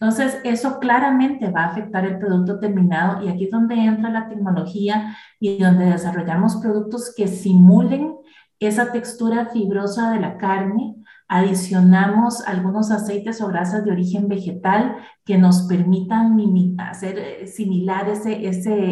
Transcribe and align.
Entonces, 0.00 0.38
eso 0.44 0.78
claramente 0.78 1.50
va 1.50 1.64
a 1.64 1.70
afectar 1.70 2.04
el 2.04 2.18
producto 2.18 2.60
terminado 2.60 3.24
y 3.24 3.28
aquí 3.28 3.44
es 3.44 3.50
donde 3.50 3.74
entra 3.74 4.10
la 4.10 4.28
tecnología 4.28 5.16
y 5.40 5.58
donde 5.58 5.86
desarrollamos 5.86 6.56
productos 6.56 7.12
que 7.16 7.26
simulen 7.26 8.14
esa 8.60 8.92
textura 8.92 9.46
fibrosa 9.46 10.12
de 10.12 10.20
la 10.20 10.36
carne. 10.36 10.94
Adicionamos 11.26 12.46
algunos 12.46 12.90
aceites 12.90 13.40
o 13.40 13.48
grasas 13.48 13.84
de 13.84 13.90
origen 13.90 14.28
vegetal 14.28 14.96
que 15.24 15.36
nos 15.36 15.62
permitan 15.62 16.38
hacer 16.78 17.18
eh, 17.18 17.46
similar 17.46 18.08
ese, 18.08 18.46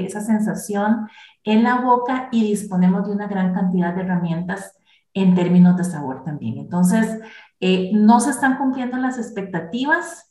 esa 0.04 0.20
sensación 0.20 1.08
en 1.44 1.62
la 1.62 1.80
boca 1.80 2.28
y 2.32 2.42
disponemos 2.42 3.06
de 3.06 3.12
una 3.12 3.28
gran 3.28 3.54
cantidad 3.54 3.94
de 3.94 4.02
herramientas 4.02 4.76
en 5.14 5.34
términos 5.34 5.76
de 5.76 5.84
sabor 5.84 6.24
también. 6.24 6.58
Entonces, 6.58 7.20
eh, 7.60 7.90
no 7.94 8.20
se 8.20 8.30
están 8.30 8.58
cumpliendo 8.58 8.98
las 8.98 9.16
expectativas, 9.16 10.30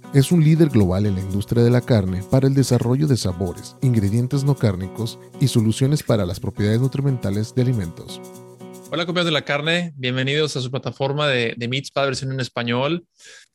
es 0.13 0.33
un 0.33 0.43
líder 0.43 0.67
global 0.67 1.05
en 1.05 1.15
la 1.15 1.21
industria 1.21 1.63
de 1.63 1.69
la 1.69 1.79
carne 1.79 2.21
para 2.29 2.45
el 2.45 2.53
desarrollo 2.53 3.07
de 3.07 3.15
sabores, 3.15 3.77
ingredientes 3.81 4.43
no 4.43 4.55
cárnicos 4.55 5.17
y 5.39 5.47
soluciones 5.47 6.03
para 6.03 6.25
las 6.25 6.41
propiedades 6.41 6.81
nutrimentales 6.81 7.55
de 7.55 7.61
alimentos. 7.61 8.19
Hola, 8.91 9.05
compañeros 9.05 9.27
de 9.27 9.31
la 9.31 9.45
carne, 9.45 9.93
bienvenidos 9.95 10.57
a 10.57 10.61
su 10.61 10.69
plataforma 10.69 11.29
de, 11.29 11.53
de 11.55 11.67
Meatspad 11.69 12.07
versión 12.07 12.33
en 12.33 12.41
español. 12.41 13.05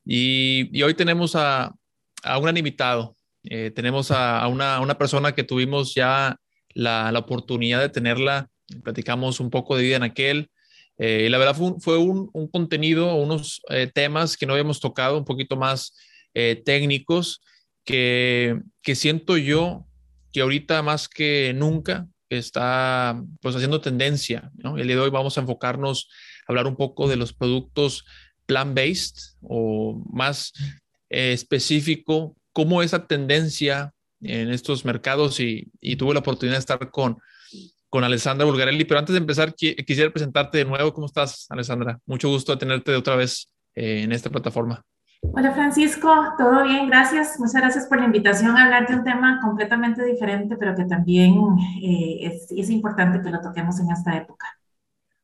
Y, 0.03 0.83
hoy 0.83 0.95
tenemos 0.95 1.37
a, 1.37 1.75
un 2.25 2.43
gran 2.43 2.57
invitado. 2.57 3.15
Eh, 3.45 3.71
tenemos 3.75 4.11
a, 4.11 4.47
una, 4.49 4.81
una, 4.81 4.97
persona 4.97 5.33
que 5.33 5.45
tuvimos 5.45 5.95
ya 5.95 6.39
la, 6.73 7.13
oportunidad 7.19 7.81
de 7.81 7.91
tenerla, 7.91 8.49
platicamos 8.83 9.41
un 9.41 9.51
poco 9.51 9.77
de 9.77 9.83
vida 9.83 9.97
en 9.97 10.05
aquel. 10.05 10.51
Eh, 10.97 11.29
la 11.29 11.37
verdad 11.37 11.55
fue, 11.81 11.99
un, 11.99 12.31
contenido, 12.51 13.15
unos 13.15 13.61
eh, 13.69 13.91
temas 13.93 14.39
que 14.39 14.47
no 14.47 14.55
habíamos 14.55 14.81
tocado, 14.81 15.19
un 15.19 15.27
poquito 15.27 15.57
más 15.57 15.93
eh, 16.39 16.63
técnicos, 16.67 17.41
que, 17.83 18.61
siento 18.95 19.39
yo 19.39 19.87
que 20.35 20.43
ahorita 20.43 20.83
más 20.83 21.09
que 21.09 21.55
nunca 21.55 22.09
está 22.29 23.19
pues 23.41 23.57
haciendo 23.57 23.81
tendencia. 23.81 24.53
El 24.77 24.87
día 24.87 24.97
de 24.97 25.03
hoy 25.03 25.09
vamos 25.09 25.39
a 25.39 25.41
enfocarnos 25.41 26.11
a 26.47 26.53
hablar 26.53 26.67
un 26.67 26.77
poco 26.77 27.09
de 27.09 27.17
los 27.17 27.33
productos 27.33 28.05
plant-based 28.45 29.39
o 29.41 30.05
más 30.13 30.53
específico, 31.09 32.37
cómo 32.53 32.83
esa 32.83 33.07
tendencia 33.07 33.95
en 34.21 34.51
estos 34.51 34.85
mercados 34.85 35.41
y, 35.41 35.71
tuve 35.97 36.13
la 36.13 36.21
oportunidad 36.21 36.57
de 36.57 36.61
estar 36.61 36.91
con, 36.91 37.17
con 37.89 38.05
Alessandra 38.05 38.45
Bulgarelli. 38.45 38.85
Pero 38.85 39.01
antes 39.01 39.15
de 39.15 39.21
empezar, 39.21 39.55
quisiera 39.55 40.13
presentarte 40.13 40.59
de 40.59 40.67
nuevo. 40.67 40.93
¿Cómo 40.93 41.07
estás, 41.07 41.47
Alessandra? 41.49 41.99
Mucho 42.05 42.29
gusto 42.29 42.53
de 42.53 42.59
tenerte 42.59 42.91
de 42.91 42.99
otra 42.99 43.17
vez 43.17 43.49
eh, 43.75 44.03
en 44.03 44.13
esta 44.13 44.29
plataforma. 44.29 44.85
Hola 45.23 45.53
Francisco, 45.53 46.09
todo 46.39 46.65
bien, 46.65 46.89
gracias. 46.89 47.39
Muchas 47.39 47.61
gracias 47.61 47.87
por 47.87 47.99
la 47.99 48.07
invitación 48.07 48.57
a 48.57 48.65
hablar 48.65 48.87
de 48.87 48.97
un 48.97 49.05
tema 49.05 49.41
completamente 49.43 50.05
diferente, 50.05 50.57
pero 50.57 50.75
que 50.75 50.85
también 50.85 51.35
eh, 51.83 52.41
es, 52.51 52.71
importante 52.71 53.21
que 53.23 53.31
lo 53.31 53.41
toquemos 53.41 53.79
en 53.81 53.91
esta 53.91 54.17
época. 54.17 54.47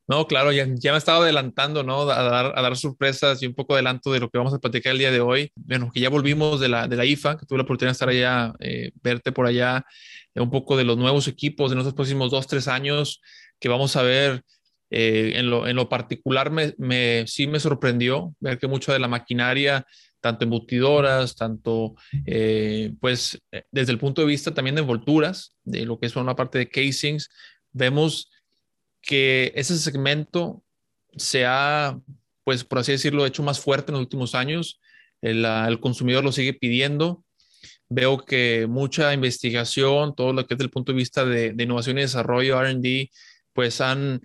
No, 0.08 0.26
claro, 0.26 0.52
ya, 0.52 0.66
me 0.66 0.96
estaba 0.96 1.18
adelantando, 1.24 1.82
¿no? 1.84 2.02
A 2.02 2.22
dar, 2.22 2.52
a 2.58 2.62
dar, 2.62 2.76
sorpresas 2.76 3.42
y 3.42 3.46
un 3.46 3.54
poco 3.54 3.74
adelanto 3.74 4.12
de 4.12 4.20
lo 4.20 4.28
que 4.28 4.38
vamos 4.38 4.52
a 4.52 4.58
platicar 4.58 4.92
el 4.92 4.98
día 4.98 5.10
de 5.10 5.20
hoy. 5.20 5.52
Bueno, 5.54 5.90
que 5.92 6.00
ya 6.00 6.10
volvimos 6.10 6.60
de 6.60 6.68
la, 6.68 6.88
de 6.88 6.96
la 6.96 7.04
IFA, 7.04 7.38
que 7.38 7.46
tuve 7.46 7.58
la 7.58 7.64
oportunidad 7.64 7.90
de 7.90 7.92
estar 7.92 8.08
allá, 8.08 8.52
eh, 8.58 8.92
verte 9.02 9.32
por 9.32 9.46
allá, 9.46 9.84
eh, 10.34 10.40
un 10.40 10.50
poco 10.50 10.76
de 10.76 10.84
los 10.84 10.98
nuevos 10.98 11.28
equipos 11.28 11.70
de 11.70 11.76
nuestros 11.76 11.94
próximos 11.94 12.30
dos, 12.30 12.46
tres 12.46 12.68
años 12.68 13.22
que 13.58 13.68
vamos 13.68 13.96
a 13.96 14.02
ver. 14.02 14.42
Eh, 14.94 15.32
en, 15.36 15.48
lo, 15.48 15.66
en, 15.66 15.76
lo, 15.76 15.88
particular, 15.88 16.50
me, 16.50 16.74
me, 16.76 17.24
sí 17.26 17.46
me 17.46 17.58
sorprendió 17.58 18.34
ver 18.40 18.58
que 18.58 18.66
mucha 18.66 18.92
de 18.92 18.98
la 18.98 19.08
maquinaria, 19.08 19.86
tanto 20.20 20.44
embutidoras, 20.44 21.34
tanto, 21.34 21.94
pues, 23.00 23.40
desde 23.70 23.92
el 23.92 23.98
punto 23.98 24.20
de 24.20 24.28
vista 24.28 24.52
también 24.52 24.76
de 24.76 24.82
envolturas, 24.82 25.56
de 25.64 25.86
lo 25.86 25.98
que 25.98 26.06
es 26.06 26.14
una 26.14 26.36
parte 26.36 26.58
de 26.58 26.68
casings, 26.68 27.30
vemos 27.72 28.30
que 29.00 29.52
ese 29.56 29.76
segmento 29.78 30.62
se 31.16 31.44
ha, 31.44 31.98
pues 32.44 32.64
por 32.64 32.78
así 32.78 32.92
decirlo, 32.92 33.26
hecho 33.26 33.42
más 33.42 33.60
fuerte 33.60 33.90
en 33.90 33.94
los 33.94 34.02
últimos 34.02 34.34
años. 34.34 34.80
El, 35.20 35.78
consumidor 35.80 36.24
lo 36.24 36.32
sigue 36.32 36.54
pidiendo. 36.54 37.24
Veo 37.88 38.24
que 38.24 38.66
mucha 38.68 39.12
investigación, 39.12 40.14
todo 40.14 40.32
lo 40.32 40.46
que 40.46 40.54
es 40.54 40.58
del 40.58 40.70
punto 40.70 40.92
de 40.92 40.98
vista 40.98 41.24
de, 41.24 41.54
innovación 41.58 41.98
y 41.98 42.02
desarrollo, 42.02 42.62
RD, 42.62 43.10
pues 43.52 43.80
han, 43.80 44.22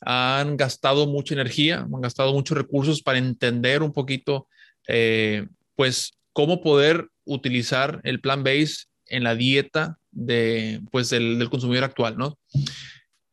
han 0.00 0.56
gastado 0.56 1.06
mucha 1.06 1.34
energía, 1.34 1.80
han 1.80 2.00
gastado 2.00 2.32
muchos 2.32 2.56
recursos 2.56 3.02
para 3.02 3.18
entender 3.18 3.82
un 3.82 3.92
poquito, 3.92 4.48
eh, 4.86 5.46
pues, 5.74 6.12
cómo 6.32 6.60
poder 6.60 7.08
utilizar 7.24 8.00
el 8.04 8.20
plan 8.20 8.44
base 8.44 8.86
en 9.06 9.24
la 9.24 9.34
dieta 9.34 9.98
de, 10.10 10.80
pues, 10.90 11.10
del, 11.10 11.48
consumidor 11.50 11.84
actual, 11.84 12.16
¿no? 12.16 12.38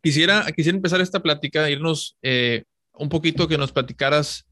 Quisiera, 0.02 0.46
quisiera 0.56 0.76
empezar 0.76 1.02
esta 1.02 1.22
plática, 1.22 1.70
irnos 1.70 2.18
eh, 2.22 2.64
un 2.94 3.10
poquito 3.10 3.48
que 3.48 3.58
nos 3.58 3.72
platicaras 3.72 4.46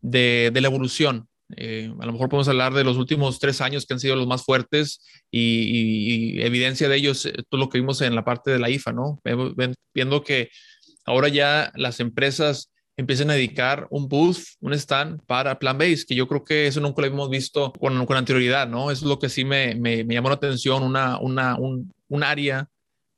de, 0.00 0.50
la 0.54 0.68
evolución. 0.68 1.26
Eh, 1.56 1.92
a 1.98 2.06
lo 2.06 2.12
mejor 2.12 2.28
podemos 2.28 2.48
hablar 2.48 2.74
de 2.74 2.84
los 2.84 2.96
últimos 2.96 3.40
tres 3.40 3.60
años 3.60 3.84
que 3.84 3.94
han 3.94 4.00
sido 4.00 4.14
los 4.14 4.28
más 4.28 4.44
fuertes 4.44 5.00
y, 5.30 6.40
evidencia 6.42 6.88
de 6.88 6.96
ellos, 6.96 7.26
eh, 7.26 7.34
todo 7.48 7.60
lo 7.60 7.68
que 7.68 7.78
vimos 7.78 8.00
en 8.02 8.14
la 8.14 8.24
parte 8.24 8.50
de 8.50 8.58
la 8.58 8.70
IFA, 8.70 8.92
¿no? 8.92 9.20
Viendo 9.92 10.22
que 10.22 10.50
ahora 11.04 11.28
ya 11.28 11.72
las 11.74 12.00
empresas 12.00 12.70
empiezan 12.96 13.30
a 13.30 13.34
dedicar 13.34 13.86
un 13.90 14.08
booth, 14.08 14.38
un 14.60 14.72
stand 14.74 15.22
para 15.26 15.58
Plan 15.58 15.78
Base, 15.78 16.04
que 16.06 16.14
yo 16.14 16.28
creo 16.28 16.44
que 16.44 16.66
eso 16.66 16.80
nunca 16.80 17.02
lo 17.02 17.08
hemos 17.08 17.30
visto 17.30 17.72
con, 17.72 18.04
con 18.06 18.16
anterioridad, 18.16 18.68
¿no? 18.68 18.90
Eso 18.90 19.04
es 19.04 19.08
lo 19.08 19.18
que 19.18 19.28
sí 19.28 19.44
me, 19.44 19.74
me, 19.74 20.04
me 20.04 20.14
llamó 20.14 20.28
la 20.28 20.34
atención, 20.36 20.82
una, 20.82 21.18
una, 21.18 21.56
un, 21.56 21.92
un 22.08 22.22
área 22.22 22.68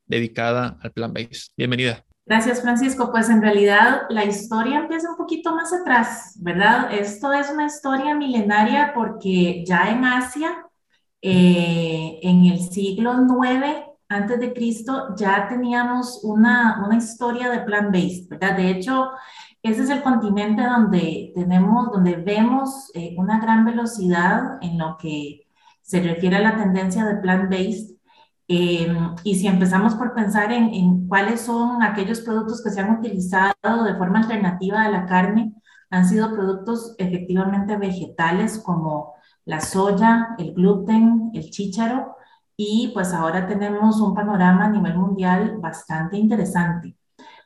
dedicada 0.07 0.79
al 0.83 0.93
plan 0.93 1.13
base. 1.13 1.49
Bienvenida. 1.57 2.05
Gracias, 2.25 2.63
Francisco. 2.63 3.11
Pues 3.11 3.29
en 3.29 3.43
realidad 3.43 4.03
la 4.09 4.25
historia 4.25 4.79
empieza 4.79 5.11
un 5.11 5.17
poquito 5.17 5.55
más 5.55 5.73
atrás, 5.73 6.37
¿verdad? 6.41 6.93
Esto 6.95 7.33
es 7.33 7.51
una 7.51 7.67
historia 7.67 8.15
milenaria 8.15 8.93
porque 8.95 9.65
ya 9.67 9.91
en 9.91 10.05
Asia, 10.05 10.67
eh, 11.21 12.21
en 12.23 12.45
el 12.47 12.61
siglo 12.61 13.15
IX 13.15 13.92
antes 14.17 14.41
de 14.41 14.53
Cristo, 14.53 15.15
ya 15.17 15.49
teníamos 15.49 16.21
una, 16.25 16.83
una 16.85 16.97
historia 16.97 17.51
de 17.51 17.61
plan 17.61 17.91
based, 17.93 18.29
¿verdad? 18.29 18.57
De 18.57 18.71
hecho, 18.71 19.11
ese 19.63 19.83
es 19.83 19.91
el 19.91 20.03
continente 20.03 20.63
donde 20.63 21.33
tenemos, 21.35 21.93
donde 21.93 22.17
vemos 22.17 22.91
eh, 22.95 23.15
una 23.19 23.41
gran 23.41 23.65
velocidad 23.65 24.59
en 24.61 24.79
lo 24.79 24.97
que 24.99 25.47
se 25.83 26.01
refiere 26.01 26.37
a 26.37 26.41
la 26.41 26.57
tendencia 26.57 27.05
de 27.05 27.17
plan 27.17 27.49
based 27.51 27.93
eh, 28.49 28.95
y 29.25 29.35
si 29.37 29.47
empezamos 29.47 29.95
por 29.95 30.15
pensar 30.15 30.53
en, 30.53 31.09
cuáles 31.09 31.41
son 31.43 31.83
aquellos 31.83 32.21
productos 32.21 32.63
que 32.63 32.71
se 32.71 32.81
han 32.81 32.99
utilizado 32.99 33.85
de 33.85 33.95
forma 33.95 34.19
alternativa 34.21 34.83
a 34.83 34.91
la 34.91 35.07
carne, 35.07 35.55
han 35.91 36.07
sido 36.07 36.33
productos 36.33 36.95
efectivamente 36.99 37.77
vegetales 37.77 38.59
como 38.59 39.15
la 39.45 39.61
soya, 39.61 40.35
el 40.39 40.55
gluten, 40.55 41.31
el 41.35 41.51
chícharo, 41.51 42.17
y 42.65 42.93
pues 42.95 43.13
ahora 43.13 43.47
tenemos 43.47 44.01
un 44.01 44.15
panorama 44.15 44.67
a 44.67 44.71
nivel 44.71 44.97
mundial 44.97 45.57
bastante 45.59 46.17
interesante. 46.17 46.97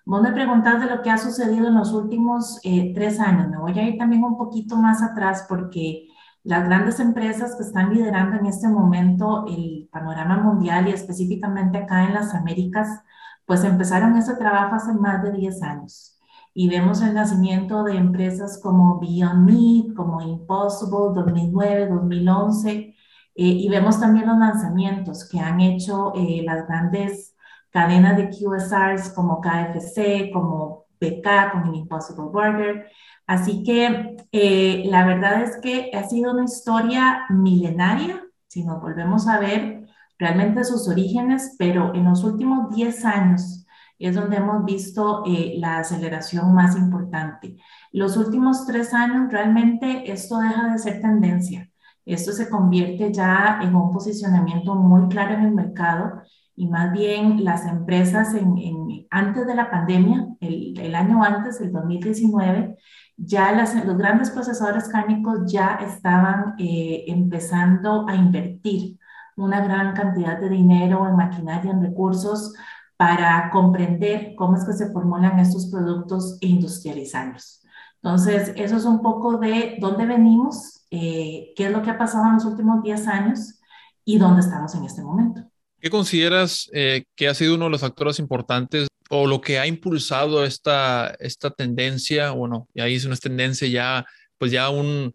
Vos 0.05 0.21
me 0.23 0.33
preguntás 0.33 0.81
de 0.81 0.95
lo 0.95 1.03
que 1.03 1.11
ha 1.11 1.19
sucedido 1.19 1.69
en 1.69 1.75
los 1.75 1.93
últimos 1.93 2.61
eh, 2.65 2.93
tres 2.95 3.19
años. 3.19 3.49
Me 3.49 3.59
voy 3.59 3.79
a 3.79 3.89
ir 3.89 3.99
también 3.99 4.23
un 4.25 4.37
poquito 4.37 4.77
más 4.77 5.03
atrás 5.03 5.47
porque 5.49 6.09
las 6.45 6.65
grandes 6.65 7.01
empresas 7.01 7.57
que 7.57 7.63
están 7.63 7.95
liderando 7.95 8.37
en 8.37 8.47
este 8.47 8.69
momento 8.69 9.47
el 9.49 9.89
panorama 9.91 10.37
mundial 10.37 10.87
y 10.87 10.93
específicamente 10.93 11.79
acá 11.79 12.05
en 12.05 12.15
las 12.15 12.35
Américas, 12.35 13.03
pues 13.47 13.65
empezaron 13.65 14.17
ese 14.17 14.37
trabajo 14.37 14.75
hace 14.75 14.93
más 14.93 15.23
de 15.23 15.33
10 15.33 15.63
años. 15.63 16.19
Y 16.53 16.69
vemos 16.69 17.01
el 17.03 17.15
nacimiento 17.15 17.85
de 17.85 17.97
empresas 17.97 18.61
como 18.63 19.01
Beyond 19.01 19.51
Meat, 19.51 19.95
como 19.97 20.21
Impossible 20.21 21.15
2009, 21.15 21.89
2011, 21.89 22.71
eh, 22.73 22.96
y 23.37 23.69
vemos 23.69 24.01
también 24.01 24.27
los 24.27 24.39
lanzamientos 24.39 25.29
que 25.29 25.39
han 25.41 25.61
hecho 25.61 26.13
eh, 26.15 26.43
las 26.45 26.67
grandes 26.67 27.37
cadenas 27.71 28.17
de 28.17 28.31
QSRs 28.31 29.11
como 29.15 29.41
KFC, 29.41 30.31
como 30.33 30.87
BK, 31.01 31.53
como 31.53 31.75
Impossible 31.75 32.31
Burger, 32.33 32.87
Así 33.27 33.65
que 33.65 34.17
eh, 34.33 34.85
la 34.87 35.05
verdad 35.05 35.43
es 35.43 35.57
que 35.61 35.91
ha 35.95 36.05
sido 36.05 36.33
una 36.33 36.45
historia 36.45 37.27
milenaria, 37.29 38.25
si 38.47 38.65
nos 38.65 38.81
volvemos 38.81 39.27
a 39.27 39.41
ver 39.41 39.87
realmente 40.19 40.65
sus 40.65 40.89
orígenes, 40.89 41.57
pero 41.59 41.93
en 41.95 42.05
los 42.05 42.23
últimos 42.23 42.75
10 42.75 43.05
años 43.05 43.67
es 43.99 44.15
donde 44.15 44.37
hemos 44.37 44.65
visto 44.65 45.25
eh, 45.27 45.55
la 45.59 45.79
aceleración 45.79 46.55
más 46.55 46.77
importante. 46.77 47.57
Los 47.93 48.17
últimos 48.17 48.67
tres 48.67 48.95
años 48.95 49.33
realmente 49.33 50.11
esto 50.13 50.39
deja 50.39 50.71
de 50.71 50.79
ser 50.79 51.01
tendencia. 51.01 51.71
Esto 52.07 52.33
se 52.33 52.49
convierte 52.49 53.13
ya 53.13 53.59
en 53.63 53.75
un 53.75 53.93
posicionamiento 53.93 54.75
muy 54.77 55.09
claro 55.09 55.35
en 55.35 55.45
el 55.45 55.53
mercado 55.53 56.23
y 56.55 56.69
más 56.69 56.93
bien 56.93 57.45
las 57.45 57.67
empresas 57.67 58.33
en, 58.35 59.07
antes 59.11 59.47
de 59.47 59.55
la 59.55 59.71
pandemia, 59.71 60.29
el, 60.41 60.95
año 60.95 61.23
antes, 61.23 61.61
el 61.61 61.73
2019, 61.73 62.79
ya 63.17 63.53
los 63.53 63.99
grandes 63.99 64.31
procesadores 64.31 64.89
cárnicos 64.89 65.53
ya 65.53 65.79
estaban 65.83 66.55
eh, 66.59 67.05
empezando 67.09 68.09
a 68.09 68.15
invertir 68.15 68.99
una 69.37 69.61
gran 69.61 69.95
cantidad 69.95 70.39
de 70.39 70.49
dinero 70.49 71.07
en 71.07 71.17
maquinaria, 71.17 71.73
en 71.73 71.83
recursos, 71.83 72.55
para 72.97 73.51
comprender 73.51 74.35
cómo 74.37 74.57
es 74.57 74.65
que 74.65 74.73
se 74.73 74.91
formulan 74.93 75.39
estos 75.39 75.67
productos 75.67 76.39
e 76.41 76.47
industrializarlos. 76.47 77.63
Entonces, 77.97 78.53
eso 78.57 78.77
es 78.77 78.85
un 78.85 79.03
poco 79.03 79.39
de 79.39 79.77
dónde 79.81 80.07
venimos, 80.07 80.76
eh, 80.97 81.53
qué 81.55 81.67
es 81.67 81.71
lo 81.71 81.83
que 81.83 81.91
ha 81.91 81.99
pasado 81.99 82.25
en 82.27 82.35
los 82.35 82.45
últimos 82.45 82.83
10 82.83 83.07
años 83.09 83.61
y 84.05 84.19
dónde 84.19 84.41
estamos 84.41 84.75
en 84.75 84.85
este 84.85 85.03
momento. 85.03 85.43
¿Qué 85.79 85.91
consideras 85.91 86.71
eh, 86.73 87.05
que 87.15 87.29
ha 87.29 87.35
sido 87.35 87.55
uno 87.55 87.67
de 87.67 87.73
los 87.73 87.83
factores 87.83 88.19
importantes 88.19 88.89
o 89.11 89.27
lo 89.27 89.41
que 89.41 89.59
ha 89.59 89.67
impulsado 89.67 90.45
esta, 90.45 91.15
esta 91.19 91.51
tendencia? 91.51 92.31
Bueno, 92.31 92.67
y 92.73 92.81
ahí 92.81 92.95
es 92.95 93.05
una 93.05 93.17
tendencia 93.17 93.69
ya, 93.69 94.07
pues 94.39 94.53
ya 94.53 94.71
un, 94.71 95.13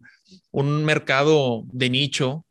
un 0.52 0.84
mercado 0.84 1.64
de 1.72 1.90
nicho 1.90 2.44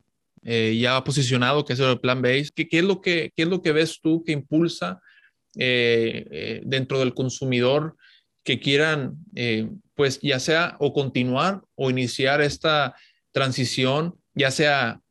eh, 0.44 0.78
ya 0.80 1.04
posicionado, 1.04 1.64
que 1.64 1.74
es 1.74 1.80
el 1.80 2.00
plan 2.00 2.22
base. 2.22 2.50
¿Qué, 2.54 2.68
qué, 2.68 2.80
es 2.80 2.86
lo 2.86 3.00
que, 3.00 3.32
¿Qué 3.36 3.44
es 3.44 3.50
lo 3.50 3.62
que 3.62 3.72
ves 3.72 4.00
tú 4.02 4.24
que 4.26 4.34
impulsa 4.34 5.00
eh, 5.56 6.62
dentro 6.66 7.00
del 7.00 7.14
consumidor 7.14 7.96
que 8.44 8.60
quieran, 8.60 9.18
pues 9.94 10.20
ya 10.20 10.40
sea 10.40 10.76
o 10.80 10.94
continuar 10.94 11.62
o 11.76 11.92
iniciar 11.92 12.42
esta 12.42 12.96
transición, 13.32 14.16
ya 14.34 14.52
sea 14.52 15.02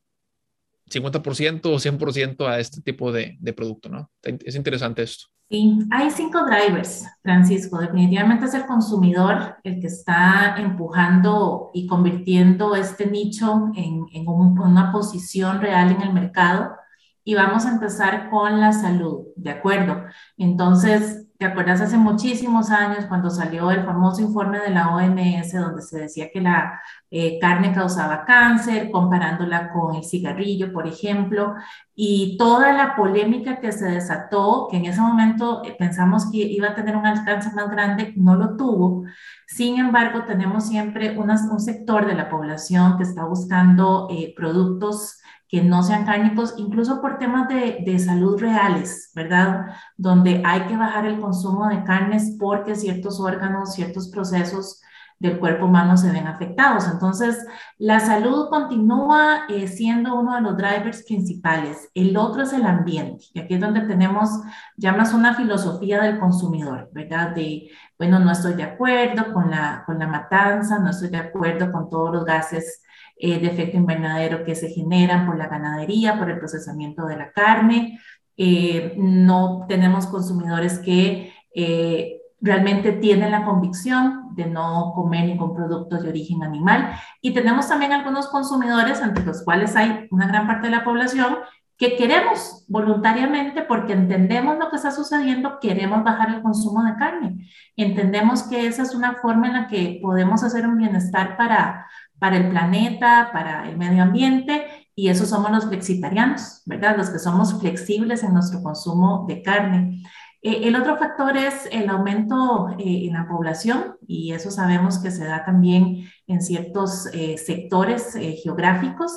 50% 0.91 1.67
o 1.67 1.79
100% 1.79 2.47
a 2.49 2.59
este 2.59 2.81
tipo 2.81 3.13
de, 3.13 3.39
producto, 3.57 3.89
¿no? 3.89 4.11
Es 4.23 4.55
interesante 4.55 5.03
esto. 5.03 5.27
Sí, 5.49 5.81
hay 5.91 6.11
cinco 6.11 6.45
drivers, 6.45 7.07
Francisco. 7.23 7.79
Definitivamente 7.79 8.45
es 8.45 8.55
el 8.55 8.67
consumidor 8.67 9.57
el 9.65 9.81
que 9.81 9.89
está 9.89 10.55
empujando 10.59 11.71
y 11.75 11.89
convirtiendo 11.89 12.77
este 12.77 13.07
nicho 13.07 13.73
en 13.75 14.07
una 14.29 14.93
posición 14.93 15.61
real 15.61 15.91
en 15.91 16.03
el 16.03 16.13
mercado. 16.13 16.77
Y 17.25 17.35
vamos 17.35 17.67
a 17.67 17.73
empezar 17.73 18.31
con 18.31 18.61
la 18.61 18.73
salud, 18.73 19.27
¿de 19.37 19.51
acuerdo? 19.51 20.05
Entonces, 20.37 21.27
¿Te 21.41 21.47
acuerdas 21.47 21.81
hace 21.81 21.97
muchísimos 21.97 22.71
años 22.71 23.07
cuando 23.07 23.31
salió 23.31 23.71
el 23.71 23.83
famoso 23.87 24.21
informe 24.21 24.59
de 24.59 24.69
la 24.69 24.95
OMS 24.95 25.51
donde 25.55 25.81
se 25.81 26.01
decía 26.01 26.29
que 26.31 26.43
la 26.43 26.83
eh, 27.11 27.39
carne 27.41 27.73
causaba 27.73 28.27
cáncer, 28.27 28.91
comparándola 28.91 29.73
con 29.73 29.95
el 29.95 30.05
cigarrillo, 30.05 30.71
por 30.71 30.87
ejemplo, 30.87 31.55
y 31.95 32.37
toda 32.37 32.75
la 32.75 32.95
polémica 32.95 33.59
que 33.59 33.73
se 33.73 33.87
desató, 33.87 34.69
que 34.71 34.77
en 34.77 34.85
ese 34.85 35.01
momento 35.01 35.63
eh, 35.65 35.75
pensamos 35.79 36.31
que 36.31 36.37
iba 36.37 36.69
a 36.69 36.75
tener 36.75 36.95
un 36.95 37.07
alcance 37.07 37.51
más 37.55 37.71
grande, 37.71 38.13
no 38.17 38.37
lo 38.37 38.59
tuvo. 38.59 39.05
Sin 39.47 39.79
embargo, 39.79 40.25
tenemos 40.25 40.69
siempre 40.69 41.17
un 41.19 41.59
sector 41.59 42.05
de 42.05 42.17
la 42.17 42.29
población 42.29 42.99
que 42.99 43.05
está 43.05 43.25
buscando 43.25 44.09
eh, 44.11 44.35
productos 44.37 45.23
que 45.51 45.63
no 45.63 45.83
sean 45.83 46.05
cárnicos, 46.05 46.55
incluso 46.59 47.01
por 47.01 47.19
temas 47.19 47.49
de, 47.49 47.79
de, 47.85 47.99
salud 47.99 48.41
reales, 48.41 49.11
¿verdad? 49.15 49.67
Donde 49.97 50.43
hay 50.45 50.63
que 50.63 50.77
bajar 50.77 51.07
el 51.07 51.19
consumo 51.19 51.69
de 51.69 51.83
carnes 51.83 52.37
porque 52.39 52.77
ciertos 52.77 53.19
órganos, 53.19 53.75
ciertos 53.75 54.09
procesos 54.09 54.81
del 55.21 55.39
cuerpo 55.39 55.67
humano 55.67 55.97
se 55.97 56.11
ven 56.11 56.27
afectados. 56.27 56.87
Entonces, 56.91 57.47
la 57.79 58.01
salud 58.01 58.49
continúa 58.49 59.43
eh, 59.49 59.69
siendo 59.69 60.19
uno 60.19 60.35
de 60.35 60.41
los 60.41 60.57
drivers 60.57 61.05
principales. 61.05 61.91
El 61.95 62.17
otro 62.17 62.43
es 62.43 62.53
el 62.55 62.65
ambiente, 62.65 63.27
y 63.35 63.41
aquí 63.41 63.55
es 63.55 63.61
donde 63.61 63.83
tenemos 63.83 64.31
ya 64.77 64.93
más 64.95 65.13
una 65.13 65.35
filosofía 65.35 66.01
del 66.03 66.19
consumidor, 66.19 66.89
¿verdad? 66.93 67.35
De, 67.35 67.71
bueno, 67.99 68.19
no 68.19 68.33
estoy 68.33 68.55
de 68.55 68.63
acuerdo 68.63 69.33
con 69.33 69.51
la, 69.51 69.83
con 69.85 69.99
la 69.99 70.07
matanza, 70.07 70.79
no 70.79 70.91
estoy 70.91 71.11
de 71.11 71.19
acuerdo 71.19 71.71
con 71.71 71.91
todos 71.91 72.13
los 72.15 72.25
gases 72.25 72.83
eh, 73.23 73.39
de 73.39 73.49
efecto 73.49 73.77
invernadero 73.77 74.45
que 74.45 74.55
se 74.55 74.71
generan 74.71 75.27
por 75.27 75.37
la 75.37 75.47
ganadería, 75.47 76.19
por 76.19 76.31
el 76.31 76.39
procesamiento 76.39 77.05
de 77.07 77.19
la 77.19 77.33
carne. 77.33 78.01
Eh, 78.37 78.95
no 78.97 79.67
tenemos 79.69 80.07
consumidores 80.07 80.79
que 80.79 81.31
eh, 81.55 82.17
realmente 82.41 82.93
tienen 82.93 83.31
la 83.31 83.45
convicción 83.45 84.35
de 84.35 84.47
no 84.47 84.93
comer 84.95 85.27
ningún 85.27 85.55
producto 85.55 85.99
de 85.99 86.09
origen 86.09 86.43
animal. 86.43 86.93
Y 87.21 87.35
tenemos 87.35 87.69
también 87.69 87.93
algunos 87.93 88.29
consumidores, 88.29 89.03
entre 89.03 89.27
los 89.27 89.45
cuales 89.45 89.77
hay 89.77 90.09
una 90.11 90.27
gran 90.27 90.47
parte 90.47 90.69
de 90.69 90.77
la 90.77 90.85
población, 90.85 91.37
que 91.77 91.97
queremos 91.97 92.65
voluntariamente, 92.69 93.63
porque 93.63 93.95
entendemos 93.95 94.59
lo 94.59 94.69
que 94.69 94.77
está 94.77 94.91
sucediendo, 94.91 95.59
queremos 95.61 96.05
bajar 96.05 96.29
el 96.29 96.43
consumo 96.43 96.85
de 96.85 96.95
carne. 96.97 97.49
Entendemos 97.77 98.43
que 98.43 98.67
esa 98.67 98.83
es 98.83 98.95
una 98.95 99.15
forma 99.15 99.47
en 99.47 99.53
la 99.55 99.67
que 99.67 99.99
podemos 100.03 100.43
hacer 100.43 100.67
un 100.67 100.77
bienestar 100.77 101.39
para, 101.39 101.87
para 102.21 102.37
el 102.37 102.51
planeta, 102.51 103.31
para 103.33 103.69
el 103.69 103.77
medio 103.77 104.05
ambiente, 104.05 104.67
y 104.95 105.09
esos 105.09 105.31
somos 105.31 105.51
los 105.51 105.65
flexitarianos, 105.65 106.63
¿verdad? 106.67 106.97
Los 106.97 107.11
que 107.11 107.19
somos 107.19 107.59
flexibles 107.59 108.23
en 108.23 108.35
nuestro 108.35 108.63
consumo 108.63 109.25
de 109.27 109.43
carne. 109.43 110.03
Eh, 110.43 110.69
el 110.69 110.77
otro 110.77 110.97
factor 110.99 111.37
es 111.37 111.67
el 111.73 111.89
aumento 111.89 112.69
eh, 112.79 113.07
en 113.07 113.15
la 113.15 113.27
población, 113.27 113.97
y 114.07 114.33
eso 114.33 114.51
sabemos 114.51 114.99
que 114.99 115.11
se 115.11 115.25
da 115.25 115.45
también 115.45 116.05
en 116.27 116.43
ciertos 116.43 117.09
eh, 117.13 117.39
sectores 117.39 118.15
geográficos, 118.43 119.13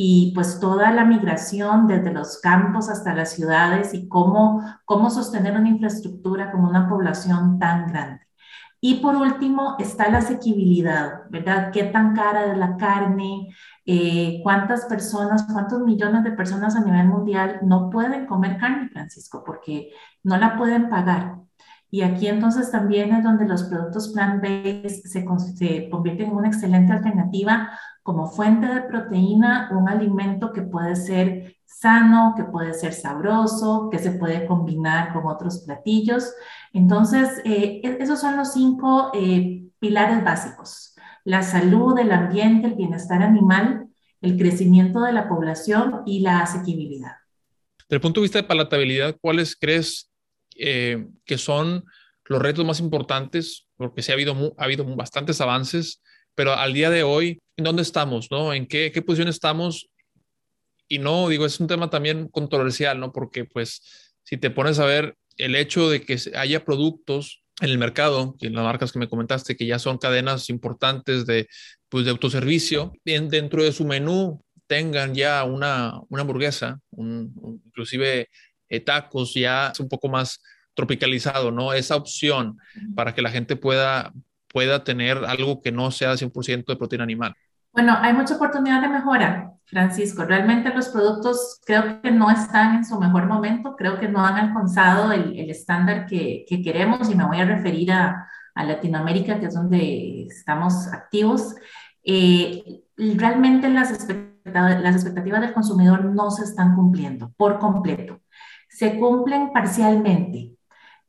y 0.00 0.32
pues 0.34 0.60
toda 0.60 0.92
la 0.92 1.04
migración 1.04 1.88
desde 1.88 2.12
los 2.12 2.38
campos 2.40 2.88
hasta 2.88 3.14
las 3.14 3.32
ciudades 3.32 3.92
y 3.94 4.08
cómo, 4.08 4.62
cómo 4.84 5.10
sostener 5.10 5.54
una 5.54 5.68
infraestructura 5.68 6.52
con 6.52 6.64
una 6.64 6.88
población 6.88 7.58
tan 7.58 7.88
grande. 7.88 8.27
Y 8.80 8.96
por 8.96 9.16
último 9.16 9.76
está 9.78 10.08
la 10.08 10.18
asequibilidad, 10.18 11.28
¿verdad? 11.30 11.72
¿Qué 11.72 11.84
tan 11.84 12.14
cara 12.14 12.52
es 12.52 12.56
la 12.56 12.76
carne? 12.76 13.48
Eh, 13.84 14.40
¿Cuántas 14.44 14.84
personas, 14.84 15.46
cuántos 15.52 15.80
millones 15.80 16.22
de 16.22 16.32
personas 16.32 16.76
a 16.76 16.84
nivel 16.84 17.06
mundial 17.06 17.58
no 17.62 17.90
pueden 17.90 18.26
comer 18.26 18.58
carne, 18.58 18.88
Francisco? 18.90 19.42
Porque 19.44 19.90
no 20.22 20.36
la 20.36 20.56
pueden 20.56 20.88
pagar. 20.88 21.38
Y 21.90 22.02
aquí 22.02 22.28
entonces 22.28 22.70
también 22.70 23.14
es 23.14 23.24
donde 23.24 23.46
los 23.46 23.64
productos 23.64 24.12
plant-based 24.12 25.02
se, 25.06 25.24
se 25.56 25.90
convierten 25.90 26.28
en 26.28 26.36
una 26.36 26.48
excelente 26.48 26.92
alternativa 26.92 27.70
como 28.02 28.26
fuente 28.26 28.66
de 28.66 28.82
proteína, 28.82 29.70
un 29.72 29.88
alimento 29.88 30.52
que 30.52 30.62
puede 30.62 30.96
ser 30.96 31.56
sano, 31.64 32.34
que 32.36 32.44
puede 32.44 32.74
ser 32.74 32.92
sabroso, 32.92 33.88
que 33.90 33.98
se 33.98 34.12
puede 34.12 34.46
combinar 34.46 35.12
con 35.12 35.26
otros 35.26 35.58
platillos. 35.64 36.32
Entonces, 36.72 37.28
eh, 37.44 37.80
e-, 37.84 37.98
esos 38.00 38.20
son 38.20 38.36
los 38.36 38.52
cinco 38.52 39.10
eh, 39.14 39.64
pilares 39.78 40.24
básicos. 40.24 40.94
La 41.24 41.42
salud, 41.42 41.98
el 41.98 42.10
ambiente, 42.10 42.68
el 42.68 42.74
bienestar 42.74 43.22
animal, 43.22 43.88
el 44.20 44.36
crecimiento 44.36 45.00
de 45.02 45.12
la 45.12 45.28
población 45.28 46.02
y 46.06 46.20
la 46.20 46.40
asequibilidad. 46.40 47.12
Desde 47.80 47.96
el 47.96 48.00
punto 48.00 48.20
de 48.20 48.24
vista 48.24 48.38
de 48.38 48.48
palatabilidad, 48.48 49.16
¿cuáles 49.20 49.56
crees 49.56 50.10
eh, 50.56 51.06
que 51.24 51.38
son 51.38 51.84
los 52.24 52.42
retos 52.42 52.64
más 52.64 52.80
importantes? 52.80 53.66
Porque 53.76 54.02
sí 54.02 54.10
ha 54.12 54.14
habido, 54.14 54.54
ha 54.58 54.64
habido 54.64 54.84
bastantes 54.96 55.40
avances, 55.40 56.02
pero 56.34 56.52
al 56.52 56.72
día 56.72 56.90
de 56.90 57.02
hoy, 57.02 57.40
¿en 57.56 57.64
dónde 57.64 57.82
estamos? 57.82 58.28
¿no? 58.30 58.52
¿En 58.52 58.66
qué, 58.66 58.90
qué 58.92 59.02
posición 59.02 59.28
estamos 59.28 59.88
y 60.88 60.98
no, 60.98 61.28
digo, 61.28 61.44
es 61.44 61.60
un 61.60 61.66
tema 61.66 61.90
también 61.90 62.28
controversial, 62.28 62.98
¿no? 62.98 63.12
Porque 63.12 63.44
pues 63.44 64.14
si 64.22 64.38
te 64.38 64.50
pones 64.50 64.78
a 64.78 64.86
ver 64.86 65.16
el 65.38 65.54
hecho 65.54 65.88
de 65.88 66.02
que 66.02 66.18
haya 66.36 66.64
productos 66.64 67.42
en 67.60 67.70
el 67.70 67.78
mercado, 67.78 68.36
en 68.40 68.54
las 68.54 68.64
marcas 68.64 68.92
que 68.92 68.98
me 68.98 69.08
comentaste, 69.08 69.56
que 69.56 69.66
ya 69.66 69.78
son 69.78 69.98
cadenas 69.98 70.50
importantes 70.50 71.26
de, 71.26 71.48
pues, 71.88 72.04
de 72.04 72.10
autoservicio, 72.10 72.92
dentro 73.04 73.62
de 73.62 73.72
su 73.72 73.84
menú 73.84 74.44
tengan 74.66 75.14
ya 75.14 75.44
una, 75.44 75.94
una 76.10 76.22
hamburguesa, 76.22 76.78
un, 76.90 77.62
inclusive 77.66 78.28
eh, 78.68 78.80
tacos, 78.80 79.34
ya 79.34 79.68
es 79.68 79.80
un 79.80 79.88
poco 79.88 80.08
más 80.08 80.40
tropicalizado, 80.74 81.50
¿no? 81.50 81.72
Esa 81.72 81.96
opción 81.96 82.58
para 82.94 83.14
que 83.14 83.22
la 83.22 83.30
gente 83.30 83.56
pueda, 83.56 84.12
pueda 84.46 84.84
tener 84.84 85.16
algo 85.24 85.60
que 85.60 85.72
no 85.72 85.90
sea 85.90 86.16
100% 86.16 86.72
de 86.72 86.76
proteína 86.76 87.04
animal. 87.04 87.34
Bueno, 87.72 87.96
hay 88.00 88.12
mucha 88.12 88.36
oportunidad 88.36 88.80
de 88.82 88.88
mejora, 88.88 89.52
Francisco. 89.66 90.24
Realmente 90.24 90.74
los 90.74 90.88
productos 90.88 91.60
creo 91.64 92.00
que 92.02 92.10
no 92.10 92.30
están 92.30 92.76
en 92.76 92.84
su 92.84 92.98
mejor 92.98 93.26
momento, 93.26 93.76
creo 93.76 93.98
que 94.00 94.08
no 94.08 94.24
han 94.24 94.36
alcanzado 94.36 95.12
el, 95.12 95.50
estándar 95.50 96.06
que, 96.06 96.44
queremos 96.64 97.10
y 97.10 97.14
me 97.14 97.26
voy 97.26 97.40
a 97.40 97.44
referir 97.44 97.92
a, 97.92 98.26
Latinoamérica, 98.56 99.38
que 99.38 99.46
es 99.46 99.54
donde 99.54 100.24
estamos 100.26 100.88
activos. 100.92 101.54
Eh, 102.02 102.82
realmente 102.96 103.68
las 103.70 103.92
expectativas 103.92 104.28
las 104.52 104.94
expectativas 104.94 105.40
del 105.40 105.52
consumidor 105.52 106.04
no 106.04 106.30
se 106.30 106.44
están 106.44 106.74
cumpliendo 106.74 107.32
por 107.36 107.58
completo. 107.58 108.20
Se 108.68 108.98
cumplen 108.98 109.52
parcialmente. 109.52 110.57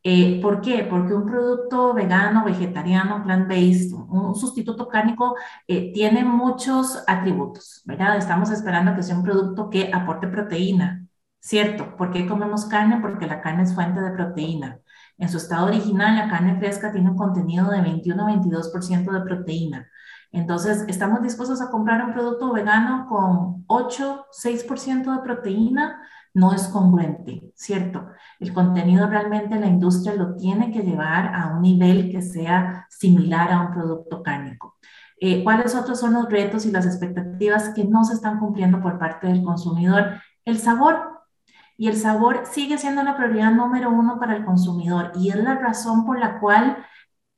Eh, 0.04 0.40
¿Por 0.42 0.62
qué? 0.62 0.88
Porque 0.90 1.14
un 1.14 1.26
producto 1.26 1.94
vegano, 1.94 2.46
vegetariano, 2.46 3.24
plant-based, 3.24 3.94
un 3.94 4.34
sustituto 4.36 4.88
cárnico, 4.88 5.36
eh, 5.68 5.92
tiene 5.94 6.24
muchos 6.24 7.04
atributos, 7.08 7.82
¿verdad? 7.86 8.18
Estamos 8.18 8.50
esperando 8.50 8.96
que 8.96 9.04
sea 9.04 9.16
un 9.18 9.24
producto 9.24 9.70
que 9.70 9.92
aporte 9.94 10.28
proteína, 10.28 11.06
¿cierto? 11.40 11.96
¿Por 11.98 12.12
qué 12.12 12.28
comemos 12.28 12.66
carne? 12.66 13.00
Porque 13.02 13.28
la 13.28 13.42
carne 13.42 13.64
es 13.64 13.76
fuente 13.76 14.00
de 14.02 14.12
proteína. 14.12 14.80
En 15.18 15.30
su 15.30 15.38
estado 15.38 15.68
original, 15.68 16.16
la 16.16 16.30
carne 16.30 16.58
fresca 16.58 16.92
tiene 16.94 17.10
un 17.10 17.18
contenido 17.18 17.70
de 17.70 17.82
21-22% 17.82 19.12
de 19.12 19.22
proteína. 19.22 19.90
Entonces, 20.32 20.86
estamos 20.88 21.22
dispuestos 21.22 21.62
a 21.62 21.70
comprar 21.70 22.06
un 22.06 22.14
producto 22.14 22.54
vegano 22.54 23.08
con 23.10 23.66
8-6% 23.68 25.12
de 25.12 25.22
proteína, 25.24 26.02
no 26.34 26.54
es 26.54 26.68
congruente, 26.68 27.52
¿cierto? 27.56 28.08
El 28.40 28.54
contenido 28.54 29.08
realmente 29.08 29.60
la 29.60 29.68
industria 29.68 30.16
lo 30.16 30.36
tiene 30.36 30.72
que 30.72 30.82
llevar 30.82 31.34
a 31.36 31.48
un 31.48 31.62
nivel 31.62 32.12
que 32.12 32.22
sea 32.22 32.86
similar 32.90 33.52
a 33.52 33.62
un 33.62 33.74
producto 33.74 34.24
cárnico. 34.24 34.78
Eh, 35.20 35.44
¿Cuáles 35.44 35.76
otros 35.76 36.00
son 36.00 36.14
los 36.14 36.30
retos 36.30 36.66
y 36.66 36.72
las 36.72 36.86
expectativas 36.86 37.70
que 37.70 37.84
no 37.84 38.06
se 38.06 38.14
están 38.14 38.40
cumpliendo 38.40 38.82
por 38.82 38.98
parte 38.98 39.28
del 39.28 39.44
consumidor? 39.44 40.22
El 40.46 40.60
sabor, 40.60 41.20
y 41.80 41.88
el 41.88 41.96
sabor 41.96 42.44
sigue 42.44 42.78
siendo 42.78 43.04
la 43.04 43.16
prioridad 43.16 43.52
número 43.52 43.90
uno 43.90 44.20
para 44.20 44.36
el 44.36 44.44
consumidor 44.44 45.14
y 45.16 45.30
es 45.30 45.38
la 45.38 45.56
razón 45.56 46.06
por 46.06 46.20
la 46.20 46.40
cual 46.42 46.86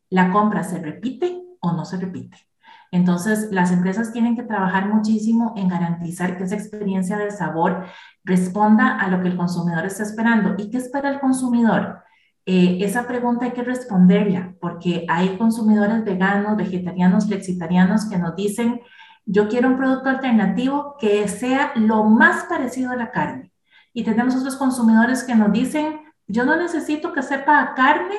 la 0.09 0.31
compra 0.31 0.63
se 0.63 0.79
repite 0.79 1.43
o 1.59 1.73
no 1.73 1.85
se 1.85 1.97
repite. 1.97 2.50
Entonces, 2.91 3.47
las 3.51 3.71
empresas 3.71 4.11
tienen 4.11 4.35
que 4.35 4.43
trabajar 4.43 4.89
muchísimo 4.93 5.53
en 5.55 5.69
garantizar 5.69 6.37
que 6.37 6.43
esa 6.43 6.55
experiencia 6.55 7.17
de 7.17 7.31
sabor 7.31 7.85
responda 8.25 8.97
a 8.99 9.07
lo 9.07 9.21
que 9.21 9.29
el 9.29 9.37
consumidor 9.37 9.85
está 9.85 10.03
esperando. 10.03 10.55
¿Y 10.57 10.69
qué 10.69 10.77
espera 10.77 11.09
el 11.09 11.21
consumidor? 11.21 12.03
Eh, 12.45 12.79
esa 12.81 13.07
pregunta 13.07 13.45
hay 13.45 13.51
que 13.51 13.63
responderla 13.63 14.55
porque 14.59 15.05
hay 15.07 15.37
consumidores 15.37 16.03
veganos, 16.03 16.57
vegetarianos, 16.57 17.27
flexitarianos 17.27 18.09
que 18.09 18.17
nos 18.17 18.35
dicen, 18.35 18.81
yo 19.25 19.47
quiero 19.47 19.69
un 19.69 19.77
producto 19.77 20.09
alternativo 20.09 20.95
que 20.99 21.27
sea 21.27 21.71
lo 21.75 22.03
más 22.03 22.45
parecido 22.45 22.91
a 22.91 22.95
la 22.95 23.11
carne. 23.11 23.51
Y 23.93 24.03
tenemos 24.03 24.35
otros 24.35 24.55
consumidores 24.55 25.23
que 25.23 25.35
nos 25.35 25.51
dicen, 25.53 26.01
yo 26.27 26.43
no 26.43 26.55
necesito 26.57 27.13
que 27.13 27.21
sepa 27.21 27.61
a 27.61 27.73
carne, 27.73 28.17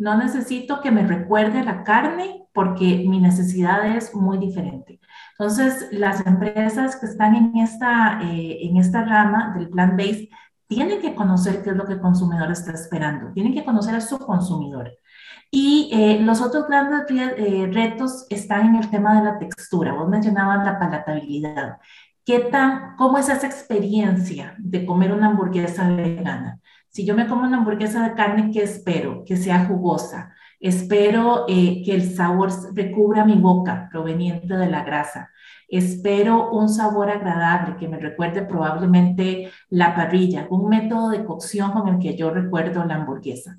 no 0.00 0.16
necesito 0.16 0.80
que 0.80 0.90
me 0.90 1.06
recuerde 1.06 1.62
la 1.62 1.84
carne 1.84 2.46
porque 2.54 3.04
mi 3.06 3.20
necesidad 3.20 3.86
es 3.86 4.14
muy 4.14 4.38
diferente. 4.38 4.98
Entonces, 5.38 5.88
las 5.92 6.26
empresas 6.26 6.96
que 6.96 7.06
están 7.06 7.34
en 7.34 7.56
esta, 7.58 8.18
eh, 8.22 8.58
en 8.62 8.78
esta 8.78 9.04
rama 9.04 9.52
del 9.54 9.68
plan 9.68 9.98
base 9.98 10.30
tienen 10.66 11.02
que 11.02 11.14
conocer 11.14 11.62
qué 11.62 11.70
es 11.70 11.76
lo 11.76 11.84
que 11.84 11.94
el 11.94 12.00
consumidor 12.00 12.50
está 12.50 12.72
esperando, 12.72 13.32
tienen 13.32 13.52
que 13.52 13.64
conocer 13.64 13.94
a 13.94 14.00
su 14.00 14.18
consumidor. 14.18 14.90
Y 15.50 15.90
eh, 15.92 16.18
los 16.22 16.40
otros 16.40 16.66
grandes 16.66 17.02
eh, 17.10 17.68
retos 17.70 18.26
están 18.30 18.68
en 18.68 18.76
el 18.76 18.88
tema 18.88 19.18
de 19.18 19.24
la 19.24 19.38
textura. 19.38 19.92
Vos 19.92 20.08
mencionabas 20.08 20.64
la 20.64 20.78
palatabilidad. 20.78 21.78
¿Qué 22.24 22.38
tan, 22.38 22.96
cómo 22.96 23.18
es 23.18 23.28
esa 23.28 23.46
experiencia 23.46 24.54
de 24.58 24.86
comer 24.86 25.12
una 25.12 25.26
hamburguesa 25.26 25.88
vegana? 25.90 26.60
Si 26.90 27.06
yo 27.06 27.14
me 27.14 27.28
como 27.28 27.44
una 27.44 27.58
hamburguesa 27.58 28.06
de 28.08 28.14
carne, 28.14 28.50
¿qué 28.52 28.64
espero? 28.64 29.22
Que 29.24 29.36
sea 29.36 29.66
jugosa. 29.66 30.34
Espero 30.58 31.44
eh, 31.48 31.82
que 31.84 31.94
el 31.94 32.02
sabor 32.14 32.50
recubra 32.74 33.24
mi 33.24 33.36
boca 33.36 33.88
proveniente 33.90 34.56
de 34.56 34.68
la 34.68 34.84
grasa. 34.84 35.30
Espero 35.68 36.50
un 36.50 36.68
sabor 36.68 37.08
agradable 37.08 37.76
que 37.76 37.88
me 37.88 37.98
recuerde 37.98 38.42
probablemente 38.42 39.52
la 39.68 39.94
parrilla, 39.94 40.48
un 40.50 40.68
método 40.68 41.10
de 41.10 41.24
cocción 41.24 41.70
con 41.70 41.86
el 41.86 41.98
que 42.00 42.16
yo 42.16 42.30
recuerdo 42.30 42.84
la 42.84 42.96
hamburguesa. 42.96 43.58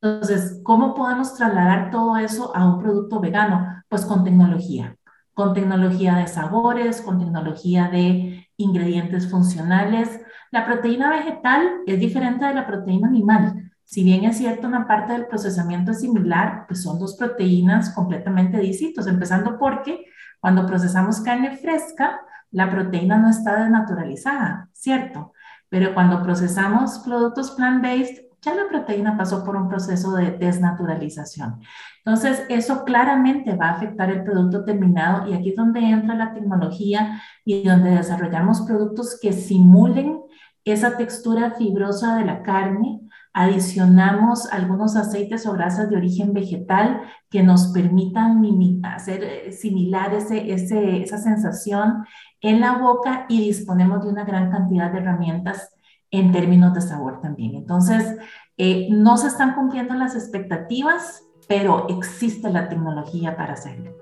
Entonces, 0.00 0.60
¿cómo 0.64 0.94
podemos 0.94 1.34
trasladar 1.34 1.90
todo 1.90 2.16
eso 2.16 2.56
a 2.56 2.66
un 2.66 2.80
producto 2.80 3.20
vegano? 3.20 3.84
Pues 3.88 4.06
con 4.06 4.24
tecnología 4.24 4.96
con 5.40 5.54
tecnología 5.54 6.16
de 6.16 6.26
sabores, 6.26 7.00
con 7.00 7.18
tecnología 7.18 7.88
de 7.88 8.46
ingredientes 8.58 9.30
funcionales. 9.30 10.19
La 10.50 10.66
proteína 10.66 11.10
vegetal 11.10 11.82
es 11.86 11.98
diferente 12.00 12.44
de 12.44 12.54
la 12.54 12.66
proteína 12.66 13.08
animal. 13.08 13.70
Si 13.84 14.04
bien 14.04 14.24
es 14.24 14.38
cierto, 14.38 14.66
una 14.66 14.86
parte 14.86 15.12
del 15.12 15.26
procesamiento 15.26 15.92
es 15.92 16.00
similar, 16.00 16.64
pues 16.66 16.82
son 16.82 16.98
dos 16.98 17.16
proteínas 17.16 17.90
completamente 17.90 18.58
distintas, 18.58 19.06
empezando 19.06 19.58
porque 19.58 20.04
cuando 20.40 20.66
procesamos 20.66 21.20
carne 21.20 21.56
fresca, 21.56 22.20
la 22.50 22.70
proteína 22.70 23.18
no 23.18 23.28
está 23.28 23.62
desnaturalizada, 23.62 24.68
¿cierto? 24.72 25.32
Pero 25.68 25.94
cuando 25.94 26.22
procesamos 26.22 26.98
productos 27.00 27.52
plant-based, 27.52 28.30
ya 28.42 28.54
la 28.54 28.68
proteína 28.68 29.16
pasó 29.16 29.44
por 29.44 29.54
un 29.54 29.68
proceso 29.68 30.16
de 30.16 30.32
desnaturalización. 30.32 31.60
Entonces, 32.04 32.44
eso 32.48 32.84
claramente 32.84 33.54
va 33.54 33.68
a 33.68 33.72
afectar 33.72 34.10
el 34.10 34.24
producto 34.24 34.64
terminado 34.64 35.28
y 35.28 35.34
aquí 35.34 35.50
es 35.50 35.56
donde 35.56 35.80
entra 35.80 36.14
la 36.14 36.32
tecnología 36.32 37.20
y 37.44 37.62
donde 37.62 37.90
desarrollamos 37.90 38.62
productos 38.62 39.18
que 39.20 39.32
simulen 39.32 40.20
esa 40.64 40.96
textura 40.96 41.52
fibrosa 41.52 42.16
de 42.16 42.24
la 42.24 42.42
carne. 42.42 43.00
Adicionamos 43.32 44.52
algunos 44.52 44.96
aceites 44.96 45.46
o 45.46 45.52
grasas 45.52 45.88
de 45.88 45.96
origen 45.96 46.32
vegetal 46.32 47.02
que 47.30 47.42
nos 47.42 47.68
permitan 47.68 48.42
hacer 48.82 49.22
eh, 49.22 49.52
similar 49.52 50.12
ese, 50.14 50.52
esa 50.52 51.18
sensación 51.18 52.04
en 52.40 52.60
la 52.60 52.78
boca 52.78 53.26
y 53.28 53.40
disponemos 53.40 54.04
de 54.04 54.10
una 54.10 54.24
gran 54.24 54.50
cantidad 54.50 54.90
de 54.90 54.98
herramientas 54.98 55.74
en 56.10 56.32
términos 56.32 56.74
de 56.74 56.80
sabor 56.80 57.20
también. 57.20 57.54
Entonces, 57.54 58.16
eh, 58.56 58.88
no 58.90 59.16
se 59.16 59.28
están 59.28 59.54
cumpliendo 59.54 59.94
las 59.94 60.14
expectativas, 60.14 61.24
pero 61.48 61.86
existe 61.88 62.50
la 62.50 62.68
tecnología 62.68 63.36
para 63.36 63.52
hacerlo. 63.54 63.92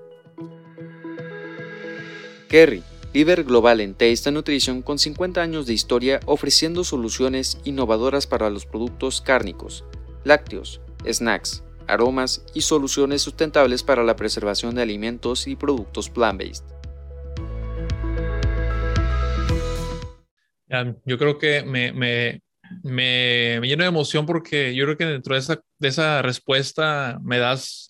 Kerry, 2.49 2.83
líder 3.13 3.43
global 3.43 3.81
en 3.81 3.93
Taste 3.93 4.31
Nutrition 4.31 4.81
con 4.81 4.99
50 4.99 5.41
años 5.41 5.65
de 5.65 5.73
historia 5.73 6.19
ofreciendo 6.25 6.83
soluciones 6.83 7.59
innovadoras 7.63 8.27
para 8.27 8.49
los 8.49 8.65
productos 8.65 9.21
cárnicos, 9.21 9.83
lácteos, 10.23 10.81
snacks, 11.09 11.63
aromas 11.87 12.45
y 12.53 12.61
soluciones 12.61 13.21
sustentables 13.21 13.83
para 13.83 14.03
la 14.03 14.15
preservación 14.15 14.75
de 14.75 14.83
alimentos 14.83 15.47
y 15.47 15.55
productos 15.55 16.09
plant-based. 16.09 16.63
Yo 21.05 21.17
creo 21.17 21.39
que 21.39 21.63
me, 21.63 21.91
me, 21.93 22.41
me, 22.83 23.59
lleno 23.63 23.83
de 23.83 23.89
emoción 23.89 24.27
porque 24.27 24.75
yo 24.75 24.85
creo 24.85 24.97
que 24.97 25.05
dentro 25.05 25.33
de 25.33 25.39
esa, 25.39 25.59
de 25.79 25.87
esa 25.87 26.21
respuesta 26.21 27.19
me 27.23 27.39
das, 27.39 27.88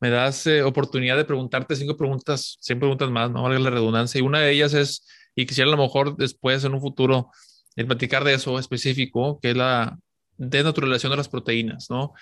me 0.00 0.10
das 0.10 0.46
eh, 0.46 0.62
oportunidad 0.62 1.16
de 1.16 1.24
preguntarte 1.24 1.76
cinco 1.76 1.96
preguntas, 1.96 2.56
100 2.60 2.78
preguntas 2.78 3.10
más, 3.10 3.30
no 3.30 3.42
valga 3.42 3.58
la 3.58 3.70
redundancia. 3.70 4.18
Y 4.18 4.22
una 4.22 4.40
de 4.40 4.50
ellas 4.50 4.74
es, 4.74 5.06
y 5.34 5.46
quisiera 5.46 5.68
a 5.68 5.76
lo 5.76 5.82
mejor 5.82 6.16
después 6.16 6.64
en 6.64 6.74
un 6.74 6.80
futuro 6.80 7.30
el 7.76 7.86
platicar 7.86 8.24
de 8.24 8.34
eso 8.34 8.58
específico, 8.58 9.38
que 9.40 9.50
es 9.50 9.56
la 9.56 9.98
desnaturalización 10.36 11.10
de 11.10 11.16
las 11.16 11.28
proteínas, 11.28 11.90
¿no? 11.90 12.12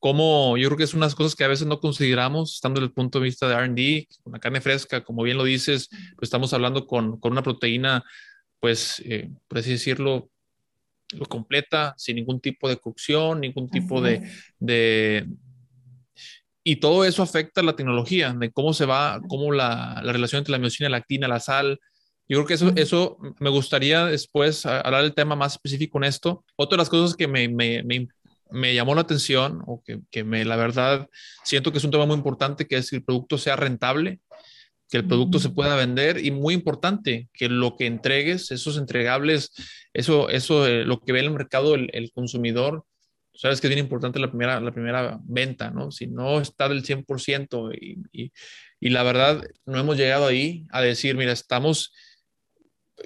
Como 0.00 0.56
yo 0.56 0.68
creo 0.68 0.78
que 0.78 0.84
es 0.84 0.94
unas 0.94 1.14
cosas 1.14 1.34
que 1.34 1.44
a 1.44 1.48
veces 1.48 1.66
no 1.66 1.80
consideramos, 1.80 2.54
estando 2.54 2.80
desde 2.80 2.88
el 2.88 2.94
punto 2.94 3.18
de 3.18 3.24
vista 3.24 3.48
de 3.48 3.54
RD, 3.54 4.06
con 4.22 4.32
la 4.32 4.38
carne 4.38 4.60
fresca, 4.60 5.02
como 5.02 5.22
bien 5.22 5.36
lo 5.36 5.44
dices, 5.44 5.88
pues 6.16 6.28
estamos 6.28 6.52
hablando 6.52 6.86
con, 6.86 7.18
con 7.18 7.32
una 7.32 7.42
proteína 7.42 8.04
pues, 8.60 9.02
eh, 9.04 9.30
por 9.46 9.58
así 9.58 9.70
decirlo, 9.70 10.30
lo 11.12 11.26
completa, 11.26 11.94
sin 11.96 12.16
ningún 12.16 12.40
tipo 12.40 12.68
de 12.68 12.76
cocción, 12.76 13.40
ningún 13.40 13.68
tipo 13.70 14.00
de, 14.00 14.30
de, 14.58 15.26
Y 16.68 16.76
todo 16.76 17.06
eso 17.06 17.22
afecta 17.22 17.62
a 17.62 17.64
la 17.64 17.76
tecnología, 17.76 18.34
de 18.38 18.52
cómo 18.52 18.74
se 18.74 18.84
va, 18.84 19.22
cómo 19.26 19.52
la, 19.52 20.02
la 20.04 20.12
relación 20.12 20.40
entre 20.40 20.52
la 20.52 20.58
miocina, 20.58 20.90
la 20.90 20.98
actina, 20.98 21.26
la 21.26 21.40
sal. 21.40 21.80
Yo 22.28 22.36
creo 22.36 22.46
que 22.46 22.52
eso, 22.52 22.72
eso 22.76 23.16
me 23.40 23.48
gustaría 23.48 24.04
después 24.04 24.66
hablar 24.66 25.00
del 25.00 25.14
tema 25.14 25.34
más 25.34 25.52
específico 25.54 25.96
en 25.96 26.04
esto. 26.04 26.44
Otra 26.56 26.76
de 26.76 26.82
las 26.82 26.90
cosas 26.90 27.16
que 27.16 27.26
me, 27.26 27.48
me, 27.48 27.82
me, 27.84 28.06
me 28.50 28.74
llamó 28.74 28.94
la 28.94 29.00
atención 29.00 29.62
o 29.66 29.82
que, 29.82 30.00
que, 30.10 30.24
me, 30.24 30.44
la 30.44 30.56
verdad, 30.56 31.08
siento 31.42 31.72
que 31.72 31.78
es 31.78 31.84
un 31.84 31.90
tema 31.90 32.04
muy 32.04 32.16
importante, 32.16 32.66
que 32.66 32.76
es 32.76 32.90
que 32.90 32.96
el 32.96 33.02
producto 33.02 33.38
sea 33.38 33.56
rentable 33.56 34.20
que 34.90 34.96
el 34.96 35.06
producto 35.06 35.38
se 35.38 35.50
pueda 35.50 35.76
vender 35.76 36.24
y 36.24 36.30
muy 36.30 36.54
importante, 36.54 37.28
que 37.32 37.48
lo 37.48 37.76
que 37.76 37.86
entregues, 37.86 38.50
esos 38.50 38.78
entregables, 38.78 39.52
eso, 39.92 40.30
eso, 40.30 40.66
eh, 40.66 40.84
lo 40.84 41.00
que 41.00 41.12
ve 41.12 41.20
el 41.20 41.30
mercado 41.30 41.74
el, 41.74 42.10
consumidor, 42.14 42.84
sabes 43.38 43.60
que 43.60 43.68
es 43.68 43.74
bien 43.74 43.84
importante 43.84 44.18
la 44.18 44.28
primera, 44.28 44.60
la 44.60 44.72
primera 44.72 45.20
venta, 45.22 45.70
¿no? 45.70 45.92
Si 45.92 46.08
no 46.08 46.40
está 46.40 46.68
del 46.68 46.82
100% 46.82 47.72
y, 47.80 48.02
y, 48.12 48.32
y 48.80 48.88
la 48.90 49.04
verdad 49.04 49.42
no 49.64 49.78
hemos 49.78 49.96
llegado 49.96 50.26
ahí 50.26 50.66
a 50.70 50.82
decir, 50.82 51.16
mira, 51.16 51.32
estamos 51.32 51.92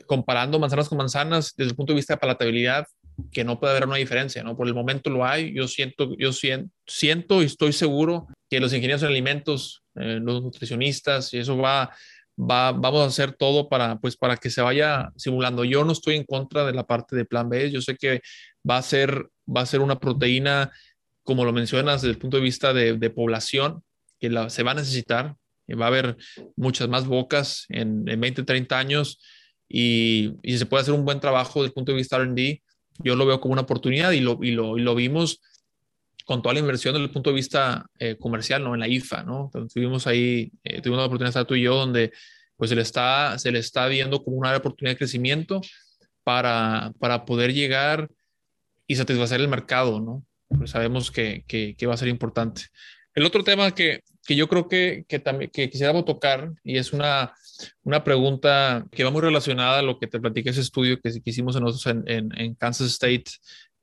comparando 0.07 0.59
manzanas 0.59 0.89
con 0.89 0.97
manzanas 0.97 1.53
desde 1.55 1.71
el 1.71 1.77
punto 1.77 1.93
de 1.93 1.97
vista 1.99 2.15
de 2.15 2.21
palatabilidad, 2.21 2.87
que 3.31 3.45
no 3.45 3.61
puede 3.61 3.73
haber 3.73 3.87
una 3.87 3.97
diferencia, 3.97 4.43
¿no? 4.43 4.57
Por 4.57 4.67
el 4.67 4.75
momento 4.75 5.11
lo 5.11 5.25
hay, 5.25 5.55
yo 5.55 5.69
siento, 5.69 6.17
yo 6.17 6.33
siento, 6.33 7.43
y 7.43 7.45
estoy 7.45 7.75
seguro 7.75 8.27
que 8.49 8.59
los 8.59 8.73
ingenieros 8.73 9.03
en 9.03 9.09
alimentos, 9.09 9.83
eh, 9.97 10.19
los 10.23 10.43
nutricionistas, 10.43 11.33
y 11.35 11.39
eso 11.39 11.59
va, 11.59 11.95
va, 12.39 12.73
vamos 12.73 13.03
a 13.03 13.07
hacer 13.07 13.35
todo 13.35 13.69
para, 13.69 13.99
pues, 13.99 14.17
para 14.17 14.39
que 14.39 14.49
se 14.49 14.63
vaya 14.63 15.13
simulando. 15.17 15.65
Yo 15.65 15.85
no 15.85 15.93
estoy 15.93 16.17
en 16.17 16.25
contra 16.25 16.65
de 16.65 16.73
la 16.73 16.85
parte 16.85 17.15
de 17.15 17.27
plan 17.27 17.51
B, 17.51 17.71
yo 17.71 17.83
sé 17.83 17.97
que 17.97 18.23
va 18.69 18.79
a 18.79 18.83
ser, 18.83 19.29
va 19.47 19.63
a 19.63 19.67
ser 19.67 19.81
una 19.81 19.99
proteína, 19.99 20.73
como 21.23 21.45
lo 21.45 21.53
mencionas, 21.53 22.03
desde 22.03 22.13
el 22.13 22.19
punto 22.19 22.37
de 22.37 22.43
vista 22.43 22.73
de, 22.73 22.95
de 22.95 23.11
población, 23.11 23.83
que 24.19 24.31
se 24.49 24.63
va 24.63 24.73
a 24.73 24.75
necesitar, 24.75 25.37
va 25.75 25.87
a 25.87 25.89
haber 25.89 26.17
muchas 26.57 26.89
más 26.89 27.07
bocas 27.07 27.67
en, 27.69 28.09
en 28.09 28.21
20, 28.21 28.43
30 28.43 28.79
años 28.79 29.21
y, 29.69 30.33
y, 30.43 30.59
se 30.59 30.67
puede 30.67 30.83
hacer 30.83 30.95
un 30.95 31.05
buen 31.05 31.21
trabajo 31.21 31.61
desde 31.61 31.69
el 31.69 31.75
punto 31.75 31.93
de 31.93 31.99
vista 31.99 32.19
RD. 32.19 32.61
Yo 32.99 33.17
lo 33.17 33.25
veo 33.25 33.41
como 33.41 33.53
una 33.53 33.63
oportunidad 33.63 34.13
y 34.13 34.21
lo, 34.21 34.39
y 34.43 34.51
lo, 34.51 34.77
y 34.77 34.83
lo 34.83 34.95
vimos 34.95 35.41
con 36.27 36.43
toda 36.43 36.55
la 36.55 36.61
inversión 36.61 36.95
desde 36.95 37.07
el 37.07 37.11
punto 37.11 37.31
de 37.31 37.37
vista 37.37 37.87
eh, 37.99 38.17
comercial, 38.19 38.63
¿no? 38.63 38.75
En 38.75 38.81
la 38.81 38.89
IFA, 38.89 39.23
¿no? 39.25 39.51
Tuvimos 39.73 40.07
ahí, 40.07 40.53
eh, 40.63 40.81
tuvimos 40.81 40.99
la 40.99 41.07
oportunidad 41.07 41.47
tú 41.47 41.55
y 41.55 41.63
yo, 41.63 41.75
donde 41.75 42.13
pues 42.57 42.69
se 42.69 42.77
le 42.77 42.83
está, 42.83 43.39
se 43.39 43.51
le 43.51 43.59
está 43.59 43.87
viendo 43.89 44.23
como 44.23 44.37
una 44.37 44.57
oportunidad 44.57 44.93
de 44.93 44.99
crecimiento 44.99 45.61
para, 46.23 46.93
para 47.01 47.25
poder 47.25 47.53
llegar 47.53 48.09
y 48.87 48.97
satisfacer 48.97 49.41
el 49.41 49.49
mercado, 49.49 50.01
¿no? 50.01 50.25
Pues 50.49 50.71
sabemos 50.71 51.11
que, 51.11 51.45
que, 51.47 51.87
va 51.87 51.95
a 51.95 51.99
ser 51.99 52.09
importante. 52.09 52.63
El 53.15 53.25
otro 53.25 53.45
tema 53.45 53.75
que, 53.75 54.01
que 54.27 54.37
yo 54.37 54.49
creo 54.49 54.69
que, 54.69 55.05
que, 55.09 55.19
también 55.19 55.51
que 55.51 55.71
quisiéramos 55.71 56.05
tocar, 56.05 56.53
y 56.63 56.77
es 56.77 56.93
una, 56.93 57.35
una 57.85 58.05
pregunta 58.05 58.87
que 58.91 59.05
va 59.05 59.11
muy 59.11 59.23
relacionada 59.23 59.79
a 59.79 59.83
lo 59.83 59.99
que 59.99 60.07
te 60.07 60.21
platiqué 60.21 60.51
ese 60.51 60.61
estudio 60.61 61.01
que, 61.01 61.11
hicimos 61.25 61.59
nosotros 61.61 61.87
en, 61.87 62.05
en, 62.07 62.39
en 62.39 62.55
Kansas 62.55 62.89
State 62.89 63.25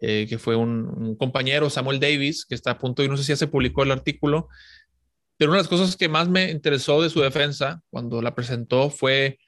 eh, 0.02 0.28
que 0.30 0.38
fue 0.38 0.56
un, 0.56 1.16
compañero, 1.18 1.70
Samuel 1.70 2.00
Davis, 2.00 2.46
que 2.46 2.56
está 2.56 2.72
a 2.72 2.78
punto, 2.78 3.04
y 3.04 3.10
no 3.10 3.18
sé 3.18 3.24
si 3.24 3.30
ya 3.34 3.36
se 3.36 3.48
publicó 3.48 3.84
el 3.84 3.92
artículo, 3.92 4.48
pero 5.36 5.52
una 5.52 5.58
de 5.58 5.64
las 5.64 5.70
cosas 5.70 5.98
que 5.98 6.08
más 6.08 6.30
me 6.30 6.52
interesó 6.52 7.02
de 7.02 7.10
su 7.10 7.20
defensa 7.20 7.82
cuando 7.90 8.22
la 8.22 8.34
presentó 8.34 8.90
fue 8.90 9.40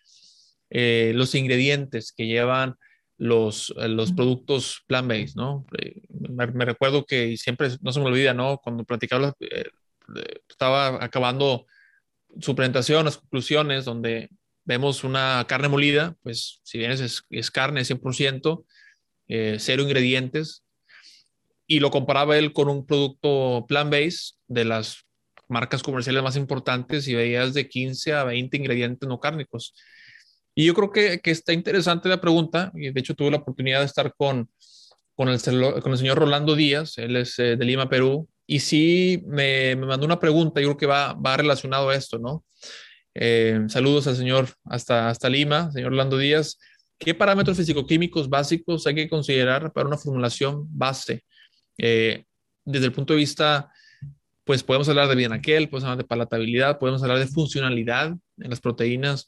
eh, 0.69 1.13
los 1.15 1.35
ingredientes 1.35 2.11
que 2.11 2.27
llevan 2.27 2.75
los, 3.21 3.71
los 3.77 4.13
productos 4.13 4.83
plant-based, 4.87 5.35
¿no? 5.35 5.63
Eh, 5.77 6.01
me, 6.09 6.65
recuerdo 6.65 7.05
que 7.05 7.37
siempre, 7.37 7.69
no 7.81 7.91
se 7.91 7.99
me 7.99 8.07
olvida, 8.07 8.33
¿no? 8.33 8.57
Cuando 8.57 8.83
platicaba, 8.83 9.35
estaba 10.49 11.03
acabando 11.03 11.67
su 12.39 12.55
presentación, 12.55 13.05
las 13.05 13.19
conclusiones, 13.19 13.85
donde 13.85 14.31
vemos 14.63 15.03
una 15.03 15.45
carne 15.47 15.67
molida, 15.67 16.15
pues 16.23 16.61
si 16.63 16.79
bien 16.79 16.89
es, 16.89 17.23
es 17.29 17.51
carne 17.51 17.81
100%, 17.81 18.65
eh, 19.27 19.57
cero 19.59 19.83
ingredientes, 19.83 20.63
y 21.67 21.79
lo 21.79 21.91
comparaba 21.91 22.39
él 22.39 22.53
con 22.53 22.69
un 22.69 22.87
producto 22.87 23.67
plant-based 23.67 24.37
de 24.47 24.65
las 24.65 25.05
marcas 25.47 25.83
comerciales 25.83 26.23
más 26.23 26.37
importantes 26.37 27.07
y 27.07 27.13
veías 27.13 27.53
de 27.53 27.69
15 27.69 28.13
a 28.13 28.23
20 28.23 28.57
ingredientes 28.57 29.07
no 29.07 29.19
cárnicos. 29.19 29.75
Y 30.61 30.65
yo 30.65 30.75
creo 30.75 30.91
que, 30.91 31.21
que 31.21 31.31
está 31.31 31.53
interesante 31.53 32.07
la 32.07 32.21
pregunta, 32.21 32.71
y 32.75 32.91
de 32.91 32.99
hecho 32.99 33.15
tuve 33.15 33.31
la 33.31 33.37
oportunidad 33.37 33.79
de 33.79 33.87
estar 33.87 34.13
con, 34.15 34.47
con, 35.15 35.27
el, 35.27 35.41
con 35.81 35.91
el 35.91 35.97
señor 35.97 36.19
Rolando 36.19 36.55
Díaz, 36.55 36.99
él 36.99 37.15
es 37.15 37.39
eh, 37.39 37.55
de 37.57 37.65
Lima, 37.65 37.89
Perú, 37.89 38.29
y 38.45 38.59
sí 38.59 39.23
me, 39.25 39.75
me, 39.75 39.87
mandó 39.87 40.05
una 40.05 40.19
pregunta, 40.19 40.61
yo 40.61 40.67
creo 40.67 40.77
que 40.77 40.85
va, 40.85 41.13
va 41.13 41.35
relacionado 41.35 41.89
a 41.89 41.95
esto, 41.95 42.19
¿no? 42.19 42.45
Eh, 43.15 43.61
saludos 43.69 44.05
al 44.05 44.15
señor 44.17 44.49
hasta, 44.65 45.09
hasta 45.09 45.29
Lima, 45.29 45.71
señor 45.71 45.89
Rolando 45.89 46.19
Díaz. 46.19 46.59
¿Qué 46.99 47.15
parámetros 47.15 47.57
físico-químicos 47.57 48.29
básicos 48.29 48.85
hay 48.85 48.93
que 48.93 49.09
considerar 49.09 49.73
para 49.73 49.87
una 49.87 49.97
formulación 49.97 50.67
base? 50.77 51.23
Eh, 51.79 52.25
desde 52.65 52.85
el 52.85 52.91
punto 52.91 53.13
de 53.13 53.17
vista, 53.17 53.71
pues 54.43 54.61
podemos 54.61 54.87
hablar 54.89 55.07
de 55.07 55.15
bien 55.15 55.33
aquel, 55.33 55.69
podemos 55.69 55.85
hablar 55.85 55.97
de 55.97 56.07
palatabilidad, 56.07 56.77
podemos 56.77 57.01
hablar 57.01 57.17
de 57.17 57.25
funcionalidad 57.25 58.11
en 58.37 58.49
las 58.51 58.61
proteínas. 58.61 59.27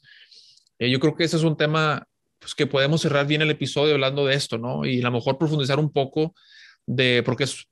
Eh, 0.84 0.90
yo 0.90 1.00
creo 1.00 1.14
que 1.14 1.24
ese 1.24 1.36
es 1.36 1.42
un 1.42 1.56
tema 1.56 2.06
pues, 2.38 2.54
que 2.54 2.66
podemos 2.66 3.00
cerrar 3.00 3.26
bien 3.26 3.42
el 3.42 3.50
episodio 3.50 3.94
hablando 3.94 4.26
de 4.26 4.34
esto, 4.34 4.58
¿no? 4.58 4.84
Y 4.84 5.00
a 5.00 5.04
lo 5.04 5.12
mejor 5.12 5.38
profundizar 5.38 5.78
un 5.78 5.90
poco 5.90 6.34
de, 6.86 7.22
porque 7.24 7.44
es, 7.44 7.66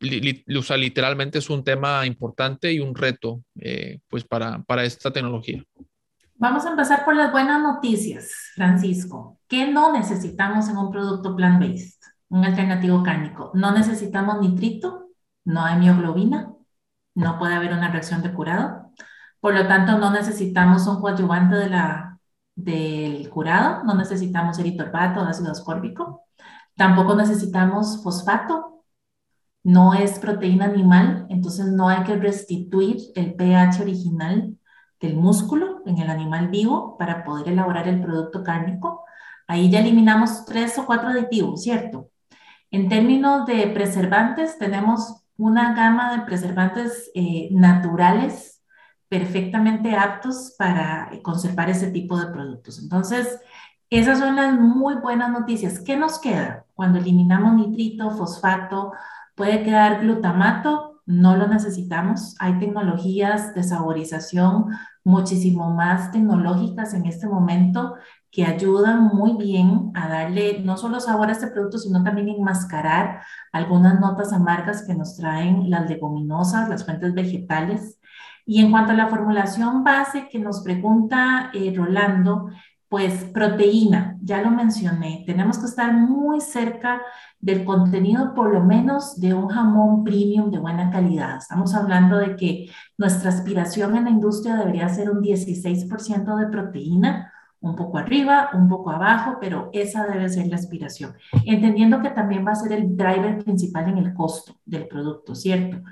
li, 0.00 0.20
li, 0.20 0.56
o 0.56 0.62
sea, 0.62 0.76
literalmente 0.76 1.38
es 1.38 1.48
un 1.48 1.64
tema 1.64 2.04
importante 2.04 2.72
y 2.72 2.80
un 2.80 2.94
reto, 2.94 3.42
eh, 3.58 4.00
pues, 4.08 4.24
para, 4.24 4.62
para 4.62 4.84
esta 4.84 5.10
tecnología. 5.10 5.64
Vamos 6.34 6.64
a 6.64 6.70
empezar 6.70 7.04
por 7.04 7.16
las 7.16 7.32
buenas 7.32 7.62
noticias, 7.62 8.30
Francisco. 8.54 9.38
¿Qué 9.46 9.66
no 9.66 9.92
necesitamos 9.92 10.68
en 10.68 10.76
un 10.76 10.90
producto 10.90 11.36
plant-based, 11.36 12.00
un 12.28 12.44
alternativo 12.44 13.02
cárnico? 13.02 13.50
No 13.54 13.72
necesitamos 13.72 14.40
nitrito, 14.40 15.10
no 15.44 15.64
hay 15.64 15.78
mioglobina, 15.78 16.52
no 17.14 17.38
puede 17.38 17.54
haber 17.54 17.72
una 17.72 17.90
reacción 17.90 18.22
de 18.22 18.32
curado. 18.32 18.79
Por 19.40 19.54
lo 19.54 19.66
tanto, 19.66 19.98
no 19.98 20.10
necesitamos 20.10 20.86
un 20.86 21.00
coadyuvante 21.00 21.56
del 22.54 23.30
curado, 23.30 23.84
no 23.84 23.94
necesitamos 23.94 24.58
eritorbato 24.58 25.20
ácido 25.20 25.50
ascórbico. 25.52 26.26
Tampoco 26.76 27.14
necesitamos 27.14 28.02
fosfato, 28.02 28.84
no 29.62 29.94
es 29.94 30.18
proteína 30.18 30.66
animal, 30.66 31.26
entonces 31.30 31.66
no 31.66 31.88
hay 31.88 32.04
que 32.04 32.16
restituir 32.16 32.98
el 33.14 33.34
pH 33.34 33.82
original 33.82 34.56
del 35.00 35.16
músculo 35.16 35.82
en 35.86 35.98
el 35.98 36.10
animal 36.10 36.48
vivo 36.48 36.96
para 36.98 37.24
poder 37.24 37.48
elaborar 37.48 37.88
el 37.88 38.00
producto 38.02 38.42
cárnico. 38.44 39.04
Ahí 39.46 39.70
ya 39.70 39.80
eliminamos 39.80 40.44
tres 40.46 40.78
o 40.78 40.86
cuatro 40.86 41.08
aditivos, 41.08 41.62
¿cierto? 41.62 42.10
En 42.70 42.88
términos 42.88 43.46
de 43.46 43.66
preservantes, 43.68 44.58
tenemos 44.58 45.24
una 45.36 45.74
gama 45.74 46.16
de 46.16 46.22
preservantes 46.24 47.10
eh, 47.14 47.48
naturales 47.52 48.59
perfectamente 49.10 49.94
aptos 49.96 50.54
para 50.56 51.10
conservar 51.22 51.68
ese 51.68 51.90
tipo 51.90 52.16
de 52.18 52.32
productos. 52.32 52.78
Entonces, 52.80 53.40
esas 53.90 54.20
son 54.20 54.36
las 54.36 54.54
muy 54.58 54.94
buenas 54.94 55.30
noticias. 55.30 55.80
¿Qué 55.80 55.96
nos 55.96 56.20
queda? 56.20 56.64
Cuando 56.74 57.00
eliminamos 57.00 57.54
nitrito, 57.54 58.12
fosfato, 58.12 58.92
puede 59.34 59.64
quedar 59.64 60.02
glutamato, 60.02 61.02
no 61.06 61.36
lo 61.36 61.48
necesitamos. 61.48 62.36
Hay 62.38 62.60
tecnologías 62.60 63.52
de 63.52 63.64
saborización 63.64 64.66
muchísimo 65.02 65.74
más 65.74 66.12
tecnológicas 66.12 66.94
en 66.94 67.06
este 67.06 67.26
momento 67.26 67.96
que 68.30 68.44
ayudan 68.44 69.06
muy 69.06 69.32
bien 69.36 69.90
a 69.94 70.08
darle 70.08 70.60
no 70.62 70.76
solo 70.76 71.00
sabor 71.00 71.30
a 71.30 71.32
este 71.32 71.48
producto, 71.48 71.78
sino 71.78 72.04
también 72.04 72.28
enmascarar 72.28 73.22
algunas 73.50 73.98
notas 73.98 74.32
amargas 74.32 74.84
que 74.86 74.94
nos 74.94 75.16
traen 75.16 75.68
las 75.68 75.90
leguminosas, 75.90 76.68
las 76.68 76.84
fuentes 76.84 77.12
vegetales. 77.12 77.99
Y 78.50 78.58
en 78.58 78.72
cuanto 78.72 78.90
a 78.90 78.96
la 78.96 79.06
formulación 79.06 79.84
base 79.84 80.28
que 80.28 80.40
nos 80.40 80.62
pregunta 80.62 81.52
eh, 81.54 81.72
Rolando, 81.72 82.48
pues 82.88 83.22
proteína, 83.32 84.18
ya 84.22 84.42
lo 84.42 84.50
mencioné, 84.50 85.22
tenemos 85.24 85.56
que 85.56 85.66
estar 85.66 85.92
muy 85.92 86.40
cerca 86.40 87.00
del 87.38 87.64
contenido 87.64 88.34
por 88.34 88.52
lo 88.52 88.64
menos 88.64 89.20
de 89.20 89.34
un 89.34 89.46
jamón 89.46 90.02
premium 90.02 90.50
de 90.50 90.58
buena 90.58 90.90
calidad. 90.90 91.36
Estamos 91.36 91.76
hablando 91.76 92.18
de 92.18 92.34
que 92.34 92.68
nuestra 92.98 93.28
aspiración 93.28 93.96
en 93.96 94.06
la 94.06 94.10
industria 94.10 94.56
debería 94.56 94.88
ser 94.88 95.10
un 95.10 95.22
16% 95.22 96.36
de 96.36 96.46
proteína, 96.48 97.32
un 97.60 97.76
poco 97.76 97.98
arriba, 97.98 98.50
un 98.54 98.68
poco 98.68 98.90
abajo, 98.90 99.36
pero 99.40 99.70
esa 99.72 100.08
debe 100.08 100.28
ser 100.28 100.48
la 100.48 100.56
aspiración, 100.56 101.14
entendiendo 101.44 102.02
que 102.02 102.10
también 102.10 102.44
va 102.44 102.50
a 102.50 102.56
ser 102.56 102.72
el 102.72 102.96
driver 102.96 103.44
principal 103.44 103.90
en 103.90 103.98
el 103.98 104.12
costo 104.12 104.56
del 104.64 104.88
producto, 104.88 105.36
¿cierto? 105.36 105.84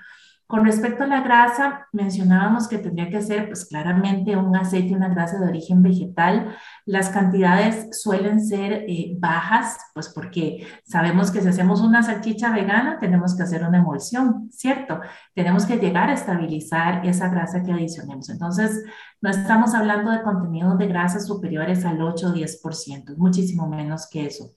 Con 0.48 0.64
respecto 0.64 1.04
a 1.04 1.06
la 1.06 1.20
grasa, 1.20 1.88
mencionábamos 1.92 2.68
que 2.68 2.78
tendría 2.78 3.10
que 3.10 3.20
ser 3.20 3.48
pues 3.48 3.66
claramente 3.66 4.34
un 4.34 4.56
aceite, 4.56 4.94
una 4.94 5.10
grasa 5.10 5.38
de 5.38 5.46
origen 5.46 5.82
vegetal. 5.82 6.56
Las 6.86 7.10
cantidades 7.10 8.00
suelen 8.00 8.40
ser 8.40 8.86
eh, 8.88 9.14
bajas, 9.18 9.76
pues 9.92 10.08
porque 10.08 10.66
sabemos 10.84 11.30
que 11.30 11.42
si 11.42 11.48
hacemos 11.48 11.82
una 11.82 12.02
salchicha 12.02 12.50
vegana 12.50 12.98
tenemos 12.98 13.36
que 13.36 13.42
hacer 13.42 13.62
una 13.62 13.76
emulsión, 13.76 14.48
¿cierto? 14.50 15.00
Tenemos 15.34 15.66
que 15.66 15.76
llegar 15.76 16.08
a 16.08 16.14
estabilizar 16.14 17.04
esa 17.04 17.28
grasa 17.28 17.62
que 17.62 17.72
adicionemos. 17.72 18.30
Entonces, 18.30 18.84
no 19.20 19.30
estamos 19.30 19.74
hablando 19.74 20.10
de 20.10 20.22
contenidos 20.22 20.78
de 20.78 20.86
grasas 20.86 21.26
superiores 21.26 21.84
al 21.84 22.00
8 22.00 22.28
o 22.28 22.32
10%, 22.32 23.16
muchísimo 23.16 23.68
menos 23.68 24.08
que 24.08 24.26
eso. 24.26 24.52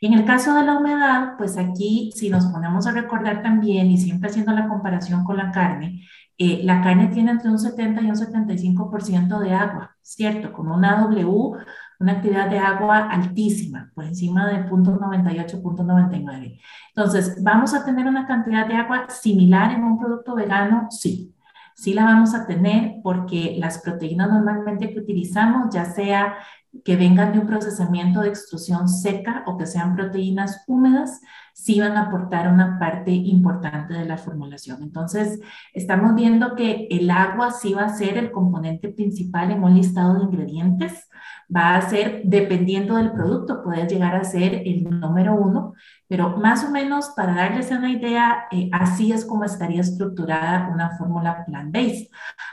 Y 0.00 0.06
en 0.06 0.14
el 0.14 0.24
caso 0.24 0.54
de 0.54 0.64
la 0.64 0.78
humedad, 0.78 1.34
pues 1.36 1.58
aquí 1.58 2.12
si 2.14 2.30
nos 2.30 2.46
ponemos 2.46 2.86
a 2.86 2.92
recordar 2.92 3.42
también 3.42 3.90
y 3.90 3.98
siempre 3.98 4.30
haciendo 4.30 4.52
la 4.52 4.68
comparación 4.68 5.24
con 5.24 5.36
la 5.36 5.50
carne, 5.50 6.02
eh, 6.38 6.60
la 6.64 6.82
carne 6.82 7.08
tiene 7.08 7.30
entre 7.32 7.50
un 7.50 7.58
70 7.58 8.02
y 8.02 8.10
un 8.10 8.16
75% 8.16 9.38
de 9.38 9.52
agua, 9.52 9.96
¿cierto? 10.02 10.52
Con 10.52 10.68
una 10.70 11.00
W, 11.02 11.52
una 11.98 12.12
actividad 12.12 12.50
de 12.50 12.58
agua 12.58 13.08
altísima, 13.10 13.90
por 13.94 14.04
encima 14.04 14.46
de 14.46 14.66
0.98, 14.66 15.62
0.99. 15.62 16.60
Entonces, 16.94 17.42
¿vamos 17.42 17.74
a 17.74 17.84
tener 17.84 18.06
una 18.06 18.26
cantidad 18.26 18.66
de 18.66 18.74
agua 18.74 19.08
similar 19.08 19.72
en 19.72 19.84
un 19.84 19.98
producto 19.98 20.34
vegano? 20.34 20.88
Sí, 20.90 21.34
sí 21.76 21.92
la 21.92 22.04
vamos 22.04 22.34
a 22.34 22.46
tener 22.46 22.96
porque 23.02 23.56
las 23.58 23.78
proteínas 23.78 24.30
normalmente 24.30 24.92
que 24.92 24.98
utilizamos, 24.98 25.72
ya 25.72 25.84
sea 25.84 26.36
que 26.84 26.96
vengan 26.96 27.32
de 27.32 27.38
un 27.38 27.46
procesamiento 27.46 28.20
de 28.20 28.28
extrusión 28.28 28.88
seca 28.88 29.44
o 29.46 29.56
que 29.56 29.66
sean 29.66 29.94
proteínas 29.94 30.64
húmedas, 30.66 31.20
sí 31.52 31.78
van 31.80 31.96
a 31.96 32.06
aportar 32.06 32.52
una 32.52 32.78
parte 32.78 33.10
importante 33.12 33.94
de 33.94 34.06
la 34.06 34.16
formulación. 34.16 34.82
Entonces, 34.82 35.38
estamos 35.74 36.14
viendo 36.14 36.54
que 36.54 36.88
el 36.90 37.10
agua 37.10 37.50
sí 37.50 37.74
va 37.74 37.84
a 37.84 37.96
ser 37.96 38.16
el 38.18 38.32
componente 38.32 38.88
principal 38.88 39.50
en 39.50 39.62
un 39.62 39.74
listado 39.74 40.14
de 40.14 40.24
ingredientes. 40.24 41.08
Va 41.54 41.76
a 41.76 41.82
ser, 41.82 42.22
dependiendo 42.24 42.96
del 42.96 43.12
producto, 43.12 43.62
puede 43.62 43.86
llegar 43.86 44.16
a 44.16 44.24
ser 44.24 44.62
el 44.66 44.82
número 44.84 45.34
uno, 45.34 45.74
pero 46.08 46.36
más 46.36 46.64
o 46.64 46.70
menos 46.70 47.10
para 47.14 47.34
darles 47.34 47.70
una 47.70 47.90
idea, 47.90 48.46
eh, 48.50 48.68
así 48.72 49.12
es 49.12 49.24
como 49.24 49.44
estaría 49.44 49.80
estructurada 49.80 50.68
una 50.72 50.96
fórmula 50.98 51.44
plant-based. 51.46 52.08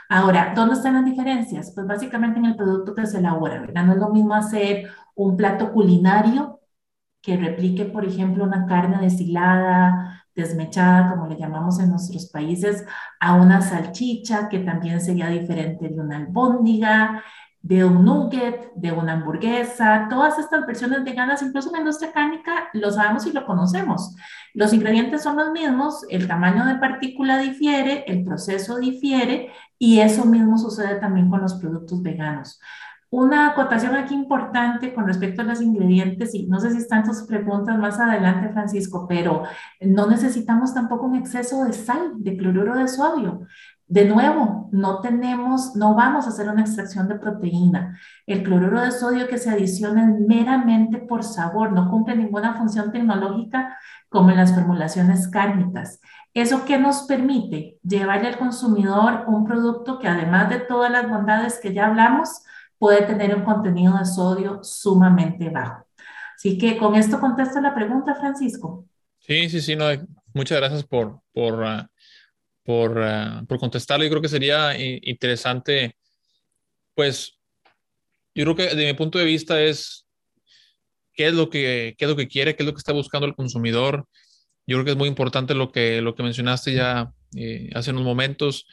Ahora, 0.08 0.52
¿dónde 0.54 0.74
están 0.74 0.94
las 0.94 1.04
diferencias? 1.04 1.72
Pues 1.74 1.86
básicamente 1.86 2.38
en 2.38 2.46
el 2.46 2.56
producto 2.56 2.94
que 2.94 3.06
se 3.06 3.18
elabora, 3.18 3.60
¿verdad? 3.60 3.84
No 3.84 3.92
es 3.94 3.98
lo 3.98 4.10
mismo 4.10 4.34
hacer 4.34 4.90
un 5.14 5.36
plato 5.36 5.72
culinario 5.72 6.60
que 7.22 7.36
replique, 7.36 7.84
por 7.86 8.04
ejemplo, 8.04 8.44
una 8.44 8.66
carne 8.66 8.98
deshilada, 9.00 10.24
desmechada, 10.34 11.10
como 11.10 11.26
le 11.26 11.36
llamamos 11.36 11.78
en 11.80 11.90
nuestros 11.90 12.26
países, 12.30 12.84
a 13.20 13.34
una 13.34 13.62
salchicha, 13.62 14.48
que 14.48 14.58
también 14.60 15.00
sería 15.00 15.28
diferente 15.28 15.88
de 15.88 16.00
una 16.00 16.18
albóndiga, 16.18 17.22
de 17.64 17.82
un 17.82 18.04
nugget, 18.04 18.74
de 18.74 18.92
una 18.92 19.14
hamburguesa, 19.14 20.06
todas 20.10 20.38
estas 20.38 20.66
versiones 20.66 21.02
veganas, 21.02 21.42
incluso 21.42 21.68
en 21.68 21.72
la 21.72 21.78
industria 21.78 22.12
cárnica, 22.12 22.68
lo 22.74 22.90
sabemos 22.90 23.26
y 23.26 23.32
lo 23.32 23.46
conocemos. 23.46 24.14
Los 24.52 24.74
ingredientes 24.74 25.22
son 25.22 25.38
los 25.38 25.50
mismos, 25.50 26.04
el 26.10 26.28
tamaño 26.28 26.66
de 26.66 26.74
partícula 26.74 27.38
difiere, 27.38 28.04
el 28.06 28.22
proceso 28.22 28.76
difiere 28.76 29.50
y 29.78 30.00
eso 30.00 30.26
mismo 30.26 30.58
sucede 30.58 30.96
también 30.96 31.30
con 31.30 31.40
los 31.40 31.54
productos 31.54 32.02
veganos. 32.02 32.60
Una 33.08 33.52
acotación 33.52 33.94
aquí 33.94 34.12
importante 34.12 34.92
con 34.92 35.06
respecto 35.06 35.40
a 35.40 35.44
los 35.44 35.62
ingredientes, 35.62 36.34
y 36.34 36.46
no 36.46 36.60
sé 36.60 36.70
si 36.72 36.78
están 36.78 37.04
tus 37.04 37.22
preguntas 37.22 37.78
más 37.78 37.98
adelante, 37.98 38.52
Francisco, 38.52 39.06
pero 39.08 39.44
no 39.80 40.06
necesitamos 40.06 40.74
tampoco 40.74 41.06
un 41.06 41.14
exceso 41.14 41.64
de 41.64 41.72
sal, 41.72 42.10
de 42.16 42.36
cloruro 42.36 42.74
de 42.74 42.88
sodio. 42.88 43.46
De 43.94 44.04
nuevo, 44.06 44.68
no 44.72 45.00
tenemos, 45.02 45.76
no 45.76 45.94
vamos 45.94 46.26
a 46.26 46.30
hacer 46.30 46.48
una 46.48 46.62
extracción 46.62 47.06
de 47.06 47.14
proteína. 47.14 47.96
El 48.26 48.42
cloruro 48.42 48.80
de 48.80 48.90
sodio 48.90 49.28
que 49.28 49.38
se 49.38 49.50
adiciona 49.50 50.12
meramente 50.18 50.98
por 50.98 51.22
sabor, 51.22 51.70
no 51.70 51.88
cumple 51.88 52.16
ninguna 52.16 52.56
función 52.56 52.90
tecnológica 52.90 53.78
como 54.08 54.30
en 54.30 54.36
las 54.38 54.52
formulaciones 54.52 55.28
cárnicas. 55.28 56.00
¿Eso 56.34 56.64
que 56.64 56.76
nos 56.76 57.04
permite? 57.04 57.78
Llevarle 57.84 58.26
al 58.26 58.36
consumidor 58.36 59.26
un 59.28 59.44
producto 59.44 60.00
que 60.00 60.08
además 60.08 60.50
de 60.50 60.58
todas 60.58 60.90
las 60.90 61.08
bondades 61.08 61.60
que 61.62 61.72
ya 61.72 61.86
hablamos, 61.86 62.42
puede 62.78 63.02
tener 63.02 63.32
un 63.36 63.44
contenido 63.44 63.96
de 63.96 64.06
sodio 64.06 64.58
sumamente 64.64 65.50
bajo. 65.50 65.86
Así 66.34 66.58
que 66.58 66.78
con 66.78 66.96
esto 66.96 67.20
contesto 67.20 67.60
la 67.60 67.76
pregunta, 67.76 68.16
Francisco. 68.16 68.86
Sí, 69.20 69.48
sí, 69.48 69.60
sí, 69.60 69.76
no, 69.76 69.84
muchas 70.32 70.58
gracias 70.58 70.82
por, 70.82 71.20
por, 71.32 71.64
ah, 71.64 71.88
por, 72.64 73.00
ah, 73.02 73.44
por 73.48 73.58
contestarlo. 73.58 74.04
Yo 74.04 74.10
creo 74.10 74.22
que 74.22 74.28
sería 74.28 74.76
interesante, 74.78 75.96
pues, 76.94 77.38
yo 78.34 78.44
creo 78.44 78.56
que 78.56 78.62
desde 78.64 78.86
mi 78.86 78.94
punto 78.94 79.18
de 79.18 79.24
vista 79.24 79.62
es 79.62 80.06
qué 81.12 81.28
es 81.28 81.34
lo 81.34 81.50
que, 81.50 81.94
qué 81.96 82.04
es 82.04 82.08
lo 82.10 82.16
que 82.16 82.28
quiere, 82.28 82.56
qué 82.56 82.62
es 82.62 82.66
lo 82.66 82.72
que 82.72 82.78
está 82.78 82.92
buscando 82.92 83.26
el 83.26 83.34
consumidor. 83.34 84.08
Yo 84.66 84.76
creo 84.76 84.84
que 84.84 84.90
es 84.92 84.96
muy 84.96 85.08
importante 85.08 85.54
lo 85.54 85.70
que, 85.70 86.00
lo 86.00 86.14
que 86.14 86.22
mencionaste 86.22 86.74
ya 86.74 87.12
eh, 87.36 87.70
hace 87.74 87.90
unos 87.90 88.02
momentos. 88.02 88.66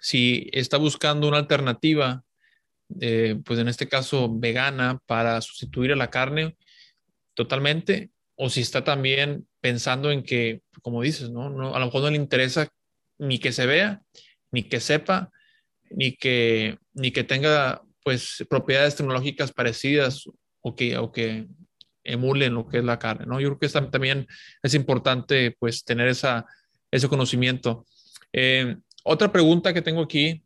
Si 0.00 0.50
está 0.52 0.76
buscando 0.76 1.28
una 1.28 1.38
alternativa 1.38 2.22
eh, 3.00 3.38
pues 3.44 3.58
en 3.58 3.68
este 3.68 3.88
caso 3.88 4.28
vegana, 4.32 5.00
para 5.06 5.40
sustituir 5.40 5.92
a 5.92 5.96
la 5.96 6.10
carne 6.10 6.56
totalmente, 7.34 8.10
o 8.34 8.48
si 8.48 8.60
está 8.60 8.82
también 8.82 9.46
pensando 9.60 10.10
en 10.10 10.22
que, 10.22 10.62
como 10.82 11.02
dices, 11.02 11.30
¿no? 11.30 11.74
a 11.74 11.78
lo 11.78 11.86
mejor 11.86 12.02
no 12.02 12.10
le 12.10 12.16
interesa 12.16 12.68
ni 13.18 13.38
que 13.38 13.52
se 13.52 13.66
vea, 13.66 14.02
ni 14.50 14.62
que 14.62 14.80
sepa, 14.80 15.30
ni 15.90 16.16
que, 16.16 16.78
ni 16.94 17.10
que 17.10 17.24
tenga 17.24 17.82
pues 18.02 18.44
propiedades 18.48 18.96
tecnológicas 18.96 19.52
parecidas 19.52 20.24
o 20.60 20.74
que, 20.74 20.96
o 20.96 21.12
que 21.12 21.46
emulen 22.04 22.54
lo 22.54 22.66
que 22.66 22.78
es 22.78 22.84
la 22.84 22.98
carne, 22.98 23.26
¿no? 23.26 23.40
Yo 23.40 23.48
creo 23.48 23.58
que 23.58 23.90
también 23.90 24.26
es 24.62 24.74
importante 24.74 25.54
pues 25.58 25.84
tener 25.84 26.08
esa, 26.08 26.46
ese 26.90 27.08
conocimiento. 27.08 27.86
Eh, 28.32 28.76
otra 29.04 29.30
pregunta 29.30 29.74
que 29.74 29.82
tengo 29.82 30.02
aquí 30.02 30.42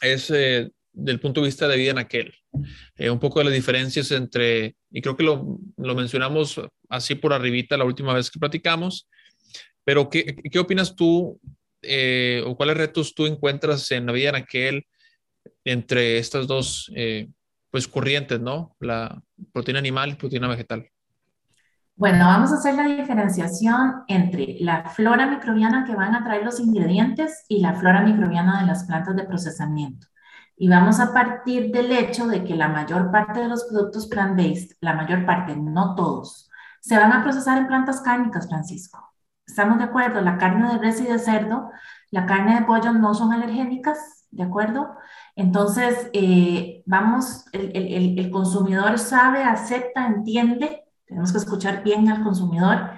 es 0.00 0.30
eh, 0.30 0.70
del 0.92 1.20
punto 1.20 1.40
de 1.40 1.46
vista 1.46 1.66
de 1.68 1.76
vida 1.76 1.92
en 1.92 1.98
aquel. 1.98 2.34
Eh, 2.96 3.10
un 3.10 3.18
poco 3.18 3.40
de 3.40 3.46
las 3.46 3.54
diferencias 3.54 4.10
entre, 4.12 4.76
y 4.90 5.00
creo 5.00 5.16
que 5.16 5.24
lo, 5.24 5.58
lo, 5.76 5.94
mencionamos 5.94 6.60
así 6.88 7.14
por 7.14 7.32
arribita 7.32 7.76
la 7.76 7.84
última 7.84 8.14
vez 8.14 8.30
que 8.30 8.38
platicamos, 8.38 9.08
pero 9.84 10.08
¿qué, 10.08 10.36
qué 10.50 10.58
opinas 10.58 10.94
tú 10.94 11.40
eh, 11.86 12.42
o 12.46 12.56
cuáles 12.56 12.76
retos 12.76 13.14
tú 13.14 13.26
encuentras 13.26 13.90
en 13.90 14.06
la 14.06 14.12
vida 14.12 14.30
en 14.30 14.36
aquel 14.36 14.86
entre 15.64 16.18
estas 16.18 16.46
dos 16.46 16.90
eh, 16.94 17.28
pues 17.70 17.88
corrientes, 17.88 18.40
¿no? 18.40 18.76
La 18.80 19.22
proteína 19.52 19.80
animal 19.80 20.10
y 20.10 20.14
proteína 20.14 20.48
vegetal. 20.48 20.88
Bueno, 21.96 22.26
vamos 22.26 22.50
a 22.50 22.56
hacer 22.56 22.74
la 22.74 22.88
diferenciación 22.88 24.02
entre 24.08 24.56
la 24.60 24.90
flora 24.90 25.26
microbiana 25.26 25.84
que 25.84 25.94
van 25.94 26.14
a 26.14 26.24
traer 26.24 26.44
los 26.44 26.58
ingredientes 26.58 27.44
y 27.48 27.60
la 27.60 27.74
flora 27.74 28.02
microbiana 28.02 28.60
de 28.60 28.66
las 28.66 28.84
plantas 28.84 29.14
de 29.14 29.24
procesamiento. 29.24 30.08
Y 30.56 30.68
vamos 30.68 30.98
a 30.98 31.12
partir 31.12 31.70
del 31.70 31.92
hecho 31.92 32.26
de 32.26 32.44
que 32.44 32.56
la 32.56 32.68
mayor 32.68 33.12
parte 33.12 33.40
de 33.40 33.48
los 33.48 33.64
productos 33.64 34.08
plant-based, 34.08 34.76
la 34.80 34.94
mayor 34.94 35.24
parte, 35.24 35.56
no 35.56 35.94
todos, 35.94 36.50
se 36.80 36.96
van 36.96 37.12
a 37.12 37.22
procesar 37.22 37.58
en 37.58 37.66
plantas 37.66 38.00
cárnicas, 38.00 38.48
Francisco. 38.48 39.13
¿Estamos 39.46 39.78
de 39.78 39.84
acuerdo? 39.84 40.20
La 40.20 40.38
carne 40.38 40.72
de 40.72 40.78
res 40.78 41.00
y 41.00 41.04
de 41.04 41.18
cerdo, 41.18 41.70
la 42.10 42.26
carne 42.26 42.54
de 42.60 42.66
pollo 42.66 42.92
no 42.92 43.14
son 43.14 43.32
alergénicas, 43.32 44.26
¿de 44.30 44.42
acuerdo? 44.42 44.96
Entonces, 45.36 46.10
eh, 46.12 46.82
vamos, 46.86 47.44
el, 47.52 48.18
el 48.18 48.30
consumidor 48.30 48.98
sabe, 48.98 49.42
acepta, 49.42 50.06
entiende, 50.06 50.84
tenemos 51.06 51.32
que 51.32 51.38
escuchar 51.38 51.82
bien 51.82 52.08
al 52.08 52.22
consumidor, 52.22 52.90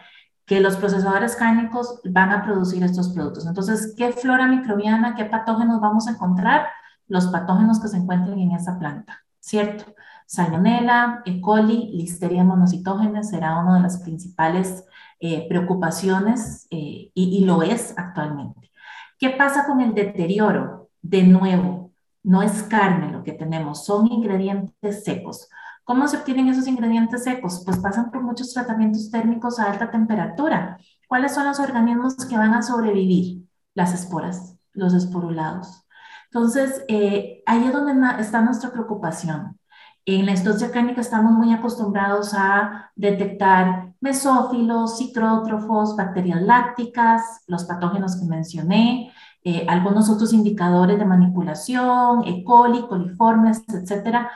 que 0.45 0.61
los 0.61 0.77
procesadores 0.77 1.35
cárnicos 1.37 2.01
van 2.05 2.31
a 2.31 2.45
producir 2.45 2.83
estos 2.85 3.09
productos. 3.09 3.47
Entonces, 3.47 3.95
¿qué 3.97 4.13
flora 4.13 4.47
microbiana, 4.47 5.15
qué 5.17 5.25
patógenos 5.25 5.81
vamos 5.81 6.07
a 6.07 6.13
encontrar? 6.13 6.67
los 7.09 7.27
patógenos 7.29 7.81
que 7.81 7.89
se 7.89 7.97
encuentren 7.97 8.39
en 8.39 8.53
esa 8.53 8.79
planta, 8.79 9.25
¿cierto? 9.41 9.95
Salmonella, 10.27 11.23
E. 11.25 11.41
coli, 11.41 11.91
Listeria 11.93 12.43
monocitógenes 12.43 13.31
será 13.31 13.59
una 13.59 13.77
de 13.77 13.83
las 13.83 13.99
principales 13.99 14.85
eh, 15.21 15.47
preocupaciones 15.49 16.67
eh, 16.71 17.11
y, 17.15 17.45
lo 17.45 17.63
es 17.63 17.95
actualmente. 17.97 18.71
¿Qué 19.19 19.31
pasa 19.31 19.67
con 19.67 19.81
el 19.81 19.95
deterioro? 19.95 20.91
De 21.01 21.23
nuevo, 21.23 21.93
no 22.23 22.43
es 22.43 22.63
carne 22.65 23.13
lo 23.13 23.23
que 23.25 23.33
tenemos, 23.33 23.85
son 23.85 24.07
ingredientes 24.13 25.05
secos. 25.05 25.49
¿Cómo 25.85 26.09
se 26.09 26.19
obtienen 26.19 26.49
esos 26.49 26.67
ingredientes 26.67 27.25
secos? 27.25 27.63
Pues 27.65 27.79
pasan 27.79 28.11
por 28.11 28.23
muchos 28.23 28.53
tratamientos 28.53 29.11
térmicos 29.11 29.59
a 29.59 29.71
alta 29.71 29.91
temperatura. 29.91 30.79
¿Cuáles 31.09 31.33
son 31.33 31.47
los 31.47 31.61
organismos 31.61 32.17
que 32.27 32.37
van 32.37 32.55
a 32.55 32.63
sobrevivir? 32.63 33.47
Las 33.75 33.95
esporas, 33.95 34.57
los 34.73 34.93
esporulados. 34.95 35.87
Entonces, 36.27 36.85
eh, 36.89 37.43
ahí 37.47 37.65
es 37.65 37.73
donde 37.73 37.95
está 38.21 38.43
nuestra 38.43 38.71
preocupación. 38.71 39.59
En 40.05 40.27
la 40.27 40.33
industria 40.33 40.71
cárnica 40.71 41.01
estamos 41.01 41.33
muy 41.33 41.53
acostumbrados 41.53 42.35
a 42.35 42.93
detectar 42.95 43.95
mesófilos, 44.07 44.99
citrótrofos, 44.99 45.97
bacterias 45.97 46.41
lácticas, 46.43 47.43
los 47.47 47.65
patógenos 47.65 48.17
que 48.17 48.27
mencioné, 48.27 49.13
eh, 49.45 49.67
algunos 49.69 50.09
otros 50.09 50.33
indicadores 50.33 50.99
de 50.99 51.05
manipulación, 51.05 52.25
E. 52.25 52.45
coli, 52.45 52.87
coliformes, 52.89 53.63
etcétera. 53.69 54.31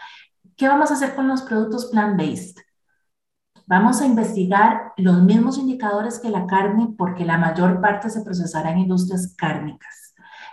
¿Qué 0.57 0.69
vamos 0.69 0.91
a 0.91 0.95
hacer 0.95 1.15
con 1.15 1.29
los 1.29 1.43
productos 1.43 1.91
plant-based? 1.91 2.57
Vamos 3.67 4.01
a 4.01 4.07
investigar 4.07 4.93
los 4.97 5.23
mismos 5.23 5.57
indicadores 5.57 6.19
que 6.19 6.31
la 6.31 6.47
carne 6.47 6.95
porque 6.99 7.25
la 7.25 7.39
mayor 7.39 7.81
parte 7.81 8.11
se 8.11 8.23
procesará 8.23 8.73
en 8.73 8.79
industrias 8.81 9.35
cárnicas 9.37 10.11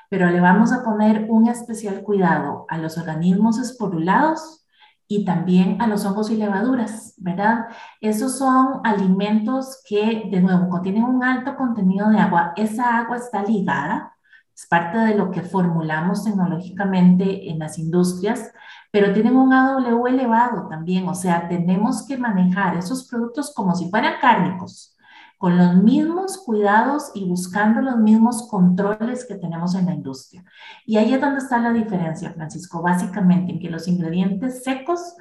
pero 0.10 0.30
le 0.30 0.40
vamos 0.40 0.72
a 0.72 0.84
poner 0.84 1.26
un 1.30 1.48
especial 1.48 2.02
cuidado 2.02 2.66
a 2.70 2.78
los 2.78 2.98
organismos 2.98 3.60
esporulados 3.60 4.66
y 5.08 5.24
también 5.26 5.82
a 5.82 5.88
los 5.88 6.06
hongos 6.06 6.30
y 6.32 6.36
levaduras, 6.36 7.14
¿verdad? 7.18 7.68
Esos 8.02 8.38
son 8.38 8.82
alimentos 8.84 9.82
que, 9.88 10.30
de 10.30 10.42
nuevo, 10.42 10.70
contienen 10.70 11.04
un 11.04 11.24
alto 11.24 11.56
contenido 11.56 12.10
de 12.10 12.20
agua. 12.20 12.54
Esa 12.56 12.98
agua 12.98 13.18
está 13.18 13.44
ligada, 13.44 14.14
es 14.54 14.68
parte 14.68 14.98
de 14.98 15.16
lo 15.16 15.32
que 15.32 15.44
formulamos 15.44 16.24
tecnológicamente 16.24 17.50
en 17.50 17.60
las 17.60 17.80
industrias, 17.80 18.52
pero 18.92 19.14
tienen 19.14 19.38
un 19.38 19.54
AW 19.54 20.08
elevado 20.08 20.68
también, 20.68 21.08
o 21.08 21.16
sea, 21.16 21.48
tenemos 21.48 22.06
que 22.06 22.18
manejar 22.18 22.76
esos 22.76 23.08
productos 23.08 23.54
como 23.54 23.76
si 23.76 23.90
fueran 23.90 24.16
cárnicos 24.20 24.97
con 25.38 25.58
los 25.58 25.76
mismos 25.76 26.40
cuidados 26.40 27.12
y 27.14 27.26
buscando 27.26 27.82
los 27.82 27.98
mismos 27.98 28.48
controles 28.50 29.26
que 29.26 29.36
tenemos 29.36 29.76
en 29.76 29.86
la 29.86 29.94
industria. 29.94 30.44
Y 30.86 30.98
ahí 30.98 31.14
es 31.14 31.22
donde 31.22 31.40
está 31.40 31.60
la 31.60 31.72
diferencia, 31.72 32.34
Francisco, 32.34 32.82
básicamente 32.82 33.52
en 33.52 33.60
que 33.60 33.70
los 33.70 33.88
ingredientes 33.88 34.64
secos 34.64 35.16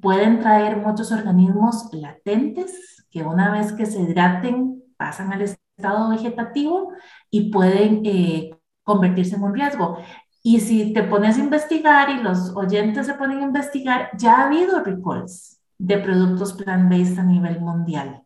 pueden 0.00 0.40
traer 0.40 0.78
muchos 0.78 1.12
organismos 1.12 1.92
latentes 1.92 3.06
que 3.10 3.22
una 3.22 3.52
vez 3.52 3.72
que 3.72 3.86
se 3.86 4.00
hidraten 4.00 4.82
pasan 4.96 5.32
al 5.32 5.42
estado 5.42 6.08
vegetativo 6.08 6.92
y 7.30 7.50
pueden 7.50 8.02
eh, 8.04 8.50
convertirse 8.82 9.36
en 9.36 9.42
un 9.42 9.54
riesgo. 9.54 9.98
Y 10.42 10.60
si 10.60 10.94
te 10.94 11.02
pones 11.02 11.36
a 11.36 11.40
investigar 11.40 12.08
y 12.08 12.22
los 12.22 12.56
oyentes 12.56 13.06
se 13.06 13.14
ponen 13.14 13.40
a 13.40 13.46
investigar, 13.46 14.10
ya 14.16 14.36
ha 14.40 14.46
habido 14.46 14.82
recalls 14.82 15.60
de 15.76 15.98
productos 15.98 16.54
plant-based 16.54 17.18
a 17.18 17.24
nivel 17.24 17.60
mundial. 17.60 18.22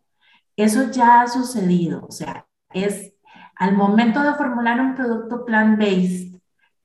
Eso 0.57 0.91
ya 0.91 1.23
ha 1.23 1.27
sucedido, 1.27 2.07
o 2.09 2.13
sea, 2.13 2.47
es 2.73 3.13
al 3.57 3.75
momento 3.77 4.23
de 4.23 4.35
formular 4.35 4.81
un 4.81 4.95
producto 4.95 5.45
plant-based, 5.45 6.35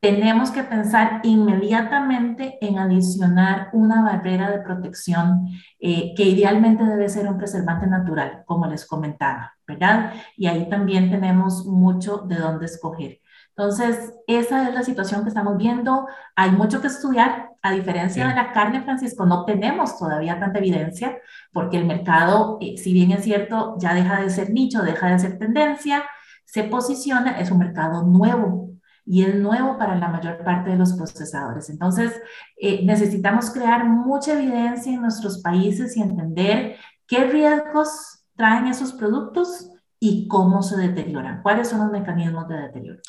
tenemos 0.01 0.51
que 0.51 0.63
pensar 0.63 1.19
inmediatamente 1.23 2.57
en 2.61 2.79
adicionar 2.79 3.69
una 3.73 4.01
barrera 4.01 4.49
de 4.49 4.59
protección 4.59 5.47
eh, 5.79 6.13
que 6.15 6.23
idealmente 6.23 6.85
debe 6.85 7.09
ser 7.09 7.27
un 7.27 7.37
preservante 7.37 7.85
natural, 7.85 8.43
como 8.45 8.65
les 8.67 8.85
comentaba, 8.85 9.53
¿verdad? 9.67 10.13
Y 10.37 10.47
ahí 10.47 10.69
también 10.69 11.11
tenemos 11.11 11.65
mucho 11.65 12.19
de 12.19 12.37
dónde 12.37 12.67
escoger. 12.67 13.19
Entonces, 13.59 14.13
esa 14.25 14.69
es 14.69 14.73
la 14.73 14.83
situación 14.83 15.23
que 15.23 15.27
estamos 15.27 15.57
viendo. 15.57 16.07
Hay 16.33 16.51
mucho 16.51 16.79
que 16.79 16.87
estudiar. 16.87 17.49
A 17.61 17.73
diferencia 17.73 18.25
de 18.25 18.33
la 18.33 18.53
carne, 18.53 18.83
Francisco, 18.83 19.25
no 19.25 19.43
tenemos 19.43 19.99
todavía 19.99 20.39
tanta 20.39 20.59
evidencia 20.59 21.17
porque 21.51 21.75
el 21.75 21.85
mercado, 21.85 22.57
eh, 22.61 22.77
si 22.77 22.93
bien 22.93 23.11
es 23.11 23.25
cierto, 23.25 23.75
ya 23.77 23.93
deja 23.93 24.21
de 24.21 24.29
ser 24.29 24.51
nicho, 24.51 24.81
deja 24.81 25.07
de 25.07 25.19
ser 25.19 25.37
tendencia, 25.37 26.05
se 26.45 26.63
posiciona, 26.63 27.37
es 27.37 27.51
un 27.51 27.57
mercado 27.57 28.03
nuevo 28.03 28.69
y 29.05 29.25
es 29.25 29.35
nuevo 29.35 29.77
para 29.77 29.97
la 29.97 30.07
mayor 30.07 30.41
parte 30.45 30.69
de 30.69 30.77
los 30.77 30.93
procesadores. 30.93 31.69
Entonces, 31.69 32.13
eh, 32.61 32.85
necesitamos 32.85 33.51
crear 33.51 33.83
mucha 33.83 34.39
evidencia 34.39 34.93
en 34.93 35.01
nuestros 35.01 35.41
países 35.41 35.97
y 35.97 36.01
entender 36.01 36.77
qué 37.07 37.25
riesgos 37.25 38.23
traen 38.37 38.67
esos 38.67 38.93
productos 38.93 39.69
y 39.99 40.29
cómo 40.29 40.63
se 40.63 40.77
deterioran, 40.77 41.41
cuáles 41.41 41.67
son 41.67 41.79
los 41.79 41.91
mecanismos 41.91 42.47
de 42.47 42.55
deterioro. 42.55 43.01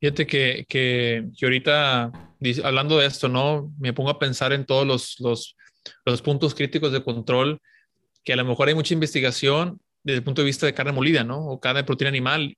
Fíjate 0.00 0.26
que, 0.26 0.64
que, 0.68 1.24
que, 1.36 1.46
ahorita, 1.46 2.12
hablando 2.62 2.98
de 2.98 3.06
esto, 3.06 3.28
¿no? 3.28 3.72
Me 3.78 3.92
pongo 3.92 4.10
a 4.10 4.18
pensar 4.18 4.52
en 4.52 4.64
todos 4.64 4.86
los, 4.86 5.18
los, 5.18 5.56
los, 6.04 6.22
puntos 6.22 6.54
críticos 6.54 6.92
de 6.92 7.02
control, 7.02 7.60
que 8.24 8.32
a 8.32 8.36
lo 8.36 8.44
mejor 8.44 8.68
hay 8.68 8.74
mucha 8.74 8.94
investigación 8.94 9.80
desde 10.04 10.18
el 10.18 10.24
punto 10.24 10.42
de 10.42 10.46
vista 10.46 10.66
de 10.66 10.74
carne 10.74 10.92
molida, 10.92 11.24
¿no? 11.24 11.44
O 11.46 11.60
carne 11.60 11.80
de 11.80 11.84
proteína 11.84 12.10
animal. 12.10 12.56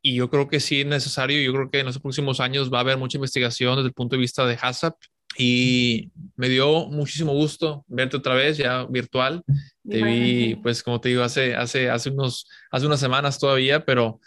Y 0.00 0.14
yo 0.14 0.30
creo 0.30 0.48
que 0.48 0.60
sí 0.60 0.80
es 0.80 0.86
necesario, 0.86 1.40
yo 1.42 1.52
creo 1.52 1.70
que 1.70 1.80
en 1.80 1.86
los 1.86 1.98
próximos 1.98 2.40
años 2.40 2.72
va 2.72 2.78
a 2.78 2.80
haber 2.80 2.96
mucha 2.96 3.18
investigación 3.18 3.76
desde 3.76 3.88
el 3.88 3.94
punto 3.94 4.16
de 4.16 4.20
vista 4.20 4.46
de 4.46 4.58
HACCP. 4.60 4.94
Y 5.36 6.10
me 6.36 6.48
dio 6.48 6.86
muchísimo 6.86 7.32
gusto 7.32 7.84
verte 7.86 8.16
otra 8.16 8.34
vez, 8.34 8.56
ya 8.56 8.86
virtual. 8.86 9.42
Te 9.88 10.02
vi, 10.02 10.56
pues, 10.56 10.82
como 10.82 11.00
te 11.00 11.10
digo, 11.10 11.22
hace, 11.22 11.54
hace, 11.54 11.90
hace, 11.90 12.10
unos, 12.10 12.48
hace 12.70 12.86
unas 12.86 12.98
semanas 12.98 13.38
todavía, 13.38 13.84
pero 13.84 14.20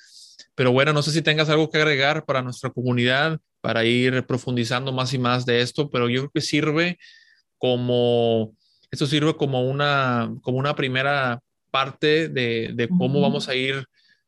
pero 0.56 0.72
bueno, 0.72 0.94
no 0.94 1.02
sé 1.02 1.12
si 1.12 1.22
tengas 1.22 1.50
algo 1.50 1.70
que 1.70 1.78
agregar 1.78 2.26
para 2.26 2.42
nuestra 2.42 2.70
comunidad, 2.70 3.40
para 3.62 3.86
ir 3.86 4.26
profundizando 4.26 4.92
más 4.92 5.14
y 5.14 5.20
más 5.20 5.46
de 5.46 5.62
esto, 5.62 5.90
pero 5.90 6.10
yo 6.10 6.22
creo 6.22 6.32
que 6.34 6.42
sirve 6.42 6.98
como, 7.58 8.56
esto 8.90 9.06
sirve 9.06 9.36
como 9.36 9.62
una, 9.70 10.34
como 10.42 10.58
una 10.58 10.76
primera 10.76 11.40
parte 11.72 12.28
de, 12.28 12.72
de 12.74 12.90
cómo 12.90 13.22
vamos 13.22 13.48
a 13.48 13.56
ir 13.56 13.86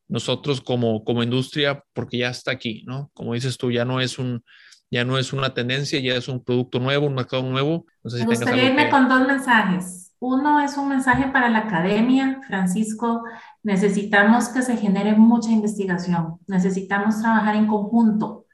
nosotros 0.08 0.62
como, 0.62 1.04
como 1.04 1.24
industria, 1.24 1.84
porque 1.94 2.20
ya 2.20 2.30
está 2.30 2.52
aquí, 2.52 2.84
¿no? 2.86 3.10
Como 3.14 3.34
dices 3.34 3.58
tú, 3.58 3.72
ya 3.72 3.84
no 3.84 4.00
es 4.00 4.20
un, 4.20 4.44
ya 4.92 5.04
no 5.04 5.18
es 5.18 5.34
una 5.34 5.54
tendencia, 5.54 6.00
ya 6.00 6.16
es 6.16 6.28
un 6.28 6.44
producto 6.44 6.80
nuevo, 6.80 7.08
un 7.08 7.16
mercado 7.16 7.42
nuevo. 7.44 7.86
No 8.04 8.12
sé 8.12 8.18
si 8.18 8.24
Me 8.24 8.30
gustaría 8.30 8.66
irme 8.66 8.90
con 8.90 9.10
dos 9.10 9.26
mensajes. 9.26 10.03
Uno 10.26 10.62
es 10.62 10.78
un 10.78 10.88
mensaje 10.88 11.28
para 11.34 11.50
la 11.50 11.60
academia, 11.60 12.40
Francisco, 12.48 13.26
necesitamos 13.62 14.48
que 14.48 14.62
se 14.62 14.78
genere 14.78 15.18
mucha 15.18 15.52
investigación, 15.52 16.40
necesitamos 16.48 17.22
trabajar 17.22 17.58
en 17.58 17.68
conjunto, 17.68 18.46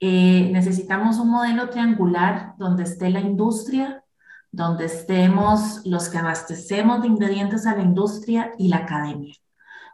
eh, 0.00 0.48
necesitamos 0.50 1.18
un 1.18 1.28
modelo 1.28 1.68
triangular 1.68 2.54
donde 2.56 2.84
esté 2.84 3.10
la 3.10 3.20
industria, 3.20 4.02
donde 4.50 4.86
estemos 4.86 5.82
los 5.84 6.08
que 6.08 6.16
abastecemos 6.16 7.02
de 7.02 7.08
ingredientes 7.08 7.66
a 7.66 7.76
la 7.76 7.82
industria 7.82 8.52
y 8.56 8.68
la 8.68 8.78
academia. 8.78 9.34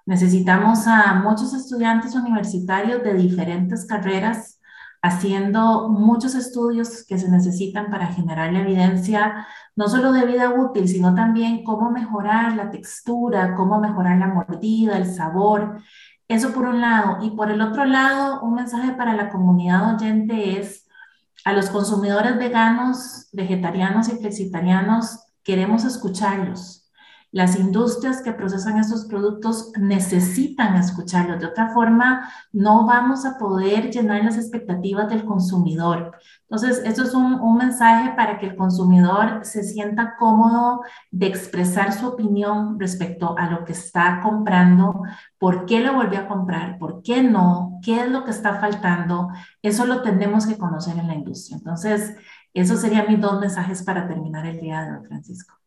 Necesitamos 0.07 0.87
a 0.87 1.15
muchos 1.15 1.53
estudiantes 1.53 2.15
universitarios 2.15 3.03
de 3.03 3.15
diferentes 3.15 3.87
carreras 3.87 4.54
haciendo 5.05 5.91
muchos 5.91 6.35
estudios 6.35 7.05
que 7.07 7.19
se 7.19 7.31
necesitan 7.31 7.91
para 7.91 8.07
generar 8.07 8.51
la 8.55 8.61
evidencia, 8.61 9.47
no 9.77 9.87
solo 9.87 10.13
de 10.13 10.25
vida 10.25 10.49
útil, 10.49 10.89
sino 10.89 11.15
también 11.15 11.63
cómo 11.63 11.91
mejorar 11.91 12.57
la 12.57 12.71
textura, 12.71 13.55
cómo 13.55 13.79
mejorar 13.79 14.17
la 14.19 14.29
mordida, 14.29 14.97
el 14.97 15.07
sabor. 15.15 15.83
Eso 16.27 16.55
por 16.55 16.65
un 16.65 16.81
lado. 16.81 17.19
Y 17.21 17.33
por 17.33 17.51
el 17.51 17.61
otro 17.61 17.85
lado, 17.85 18.41
un 18.41 18.55
mensaje 18.55 18.93
para 18.93 19.13
la 19.15 19.29
comunidad 19.29 19.95
oyente 19.95 20.59
es 20.59 20.89
a 21.45 21.53
los 21.53 21.69
consumidores 21.69 22.39
veganos, 22.39 23.29
vegetarianos 23.35 24.09
y 24.09 24.13
flexitarianos, 24.13 25.19
queremos 25.43 25.85
escucharlos 25.85 26.84
las 27.35 27.59
industrias 27.59 28.23
que 28.23 28.33
procesan 28.33 28.79
estos 28.79 29.07
productos 29.07 29.73
necesitan 29.77 30.77
escucharlos. 30.77 31.41
De 31.41 31.47
otra 31.47 31.71
forma, 31.71 32.33
no 32.53 32.87
vamos 32.87 33.27
a 33.27 33.39
poder 33.39 33.91
llenar 33.91 34.23
las 34.23 34.37
expectativas 34.37 35.09
del 35.09 35.25
consumidor. 35.25 36.13
Entonces, 36.43 36.81
esto 36.85 37.03
es 37.03 37.13
un, 37.13 37.57
mensaje 37.57 38.13
para 38.15 38.39
que 38.39 38.47
el 38.47 38.55
consumidor 38.55 39.45
se 39.45 39.65
sienta 39.65 40.15
cómodo 40.17 40.83
de 41.11 41.27
expresar 41.27 41.93
su 41.93 42.07
opinión 42.07 42.79
respecto 42.79 43.37
a 43.37 43.51
lo 43.51 43.65
que 43.65 43.73
está 43.73 44.21
comprando, 44.23 45.03
por 45.37 45.67
qué 45.67 45.81
lo 45.81 45.95
volvió 45.95 46.21
a 46.21 46.29
comprar, 46.29 46.79
por 46.79 47.03
qué 47.03 47.25
no, 47.25 47.81
qué 47.83 48.03
es 48.03 48.09
lo 48.09 48.23
que 48.25 48.31
está 48.31 48.61
faltando. 48.61 49.31
Eso 49.61 49.87
lo 49.87 50.03
tenemos 50.03 50.47
que 50.47 50.57
conocer 50.57 50.97
en 50.99 51.09
la 51.09 51.17
industria. 51.17 51.57
Entonces, 51.57 52.15
esos 52.53 52.81
serían 52.81 53.09
mis 53.09 53.21
dos 53.21 53.41
mensajes 53.41 53.83
para 53.83 54.07
terminar 54.07 54.47
el 54.47 54.61
día 54.61 54.85
de 54.85 54.99
hoy, 54.99 55.07
Francisco. 55.09 55.64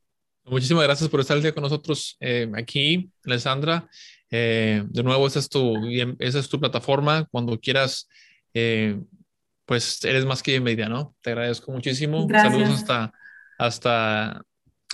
Muchísimas 0.48 0.84
gracias 0.84 1.10
por 1.10 1.20
estar 1.20 1.36
el 1.36 1.44
día 1.44 1.54
con 1.54 1.64
nosotros 1.64 2.16
eh, 2.20 2.50
aquí, 2.56 3.12
Alessandra. 3.26 3.88
Eh, 4.30 4.84
de 4.88 5.04
nuevo, 5.04 5.28
esa 5.28 5.40
es, 5.40 5.50
tu, 5.50 5.76
esa 6.20 6.40
es 6.40 6.50
tu 6.50 6.60
plataforma. 6.60 7.26
Cuando 7.32 7.60
quieras, 7.60 8.08
eh, 8.54 9.00
pues 9.66 10.04
eres 10.06 10.26
más 10.26 10.42
que 10.42 10.52
bienvenida, 10.52 10.88
¿no? 10.88 11.16
Te 11.22 11.32
agradezco 11.32 11.72
muchísimo. 11.72 12.28
Saludos 12.30 12.70
hasta, 12.70 13.12
hasta, 13.58 14.42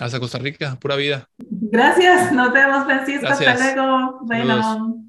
hasta 0.00 0.20
Costa 0.20 0.38
Rica. 0.38 0.76
Pura 0.80 0.96
vida. 0.96 1.28
Gracias. 1.38 2.32
Nos 2.32 2.52
vemos, 2.52 2.84
Francisco. 2.84 3.26
Hasta 3.26 3.54
luego. 3.56 4.18
Bueno. 4.22 5.03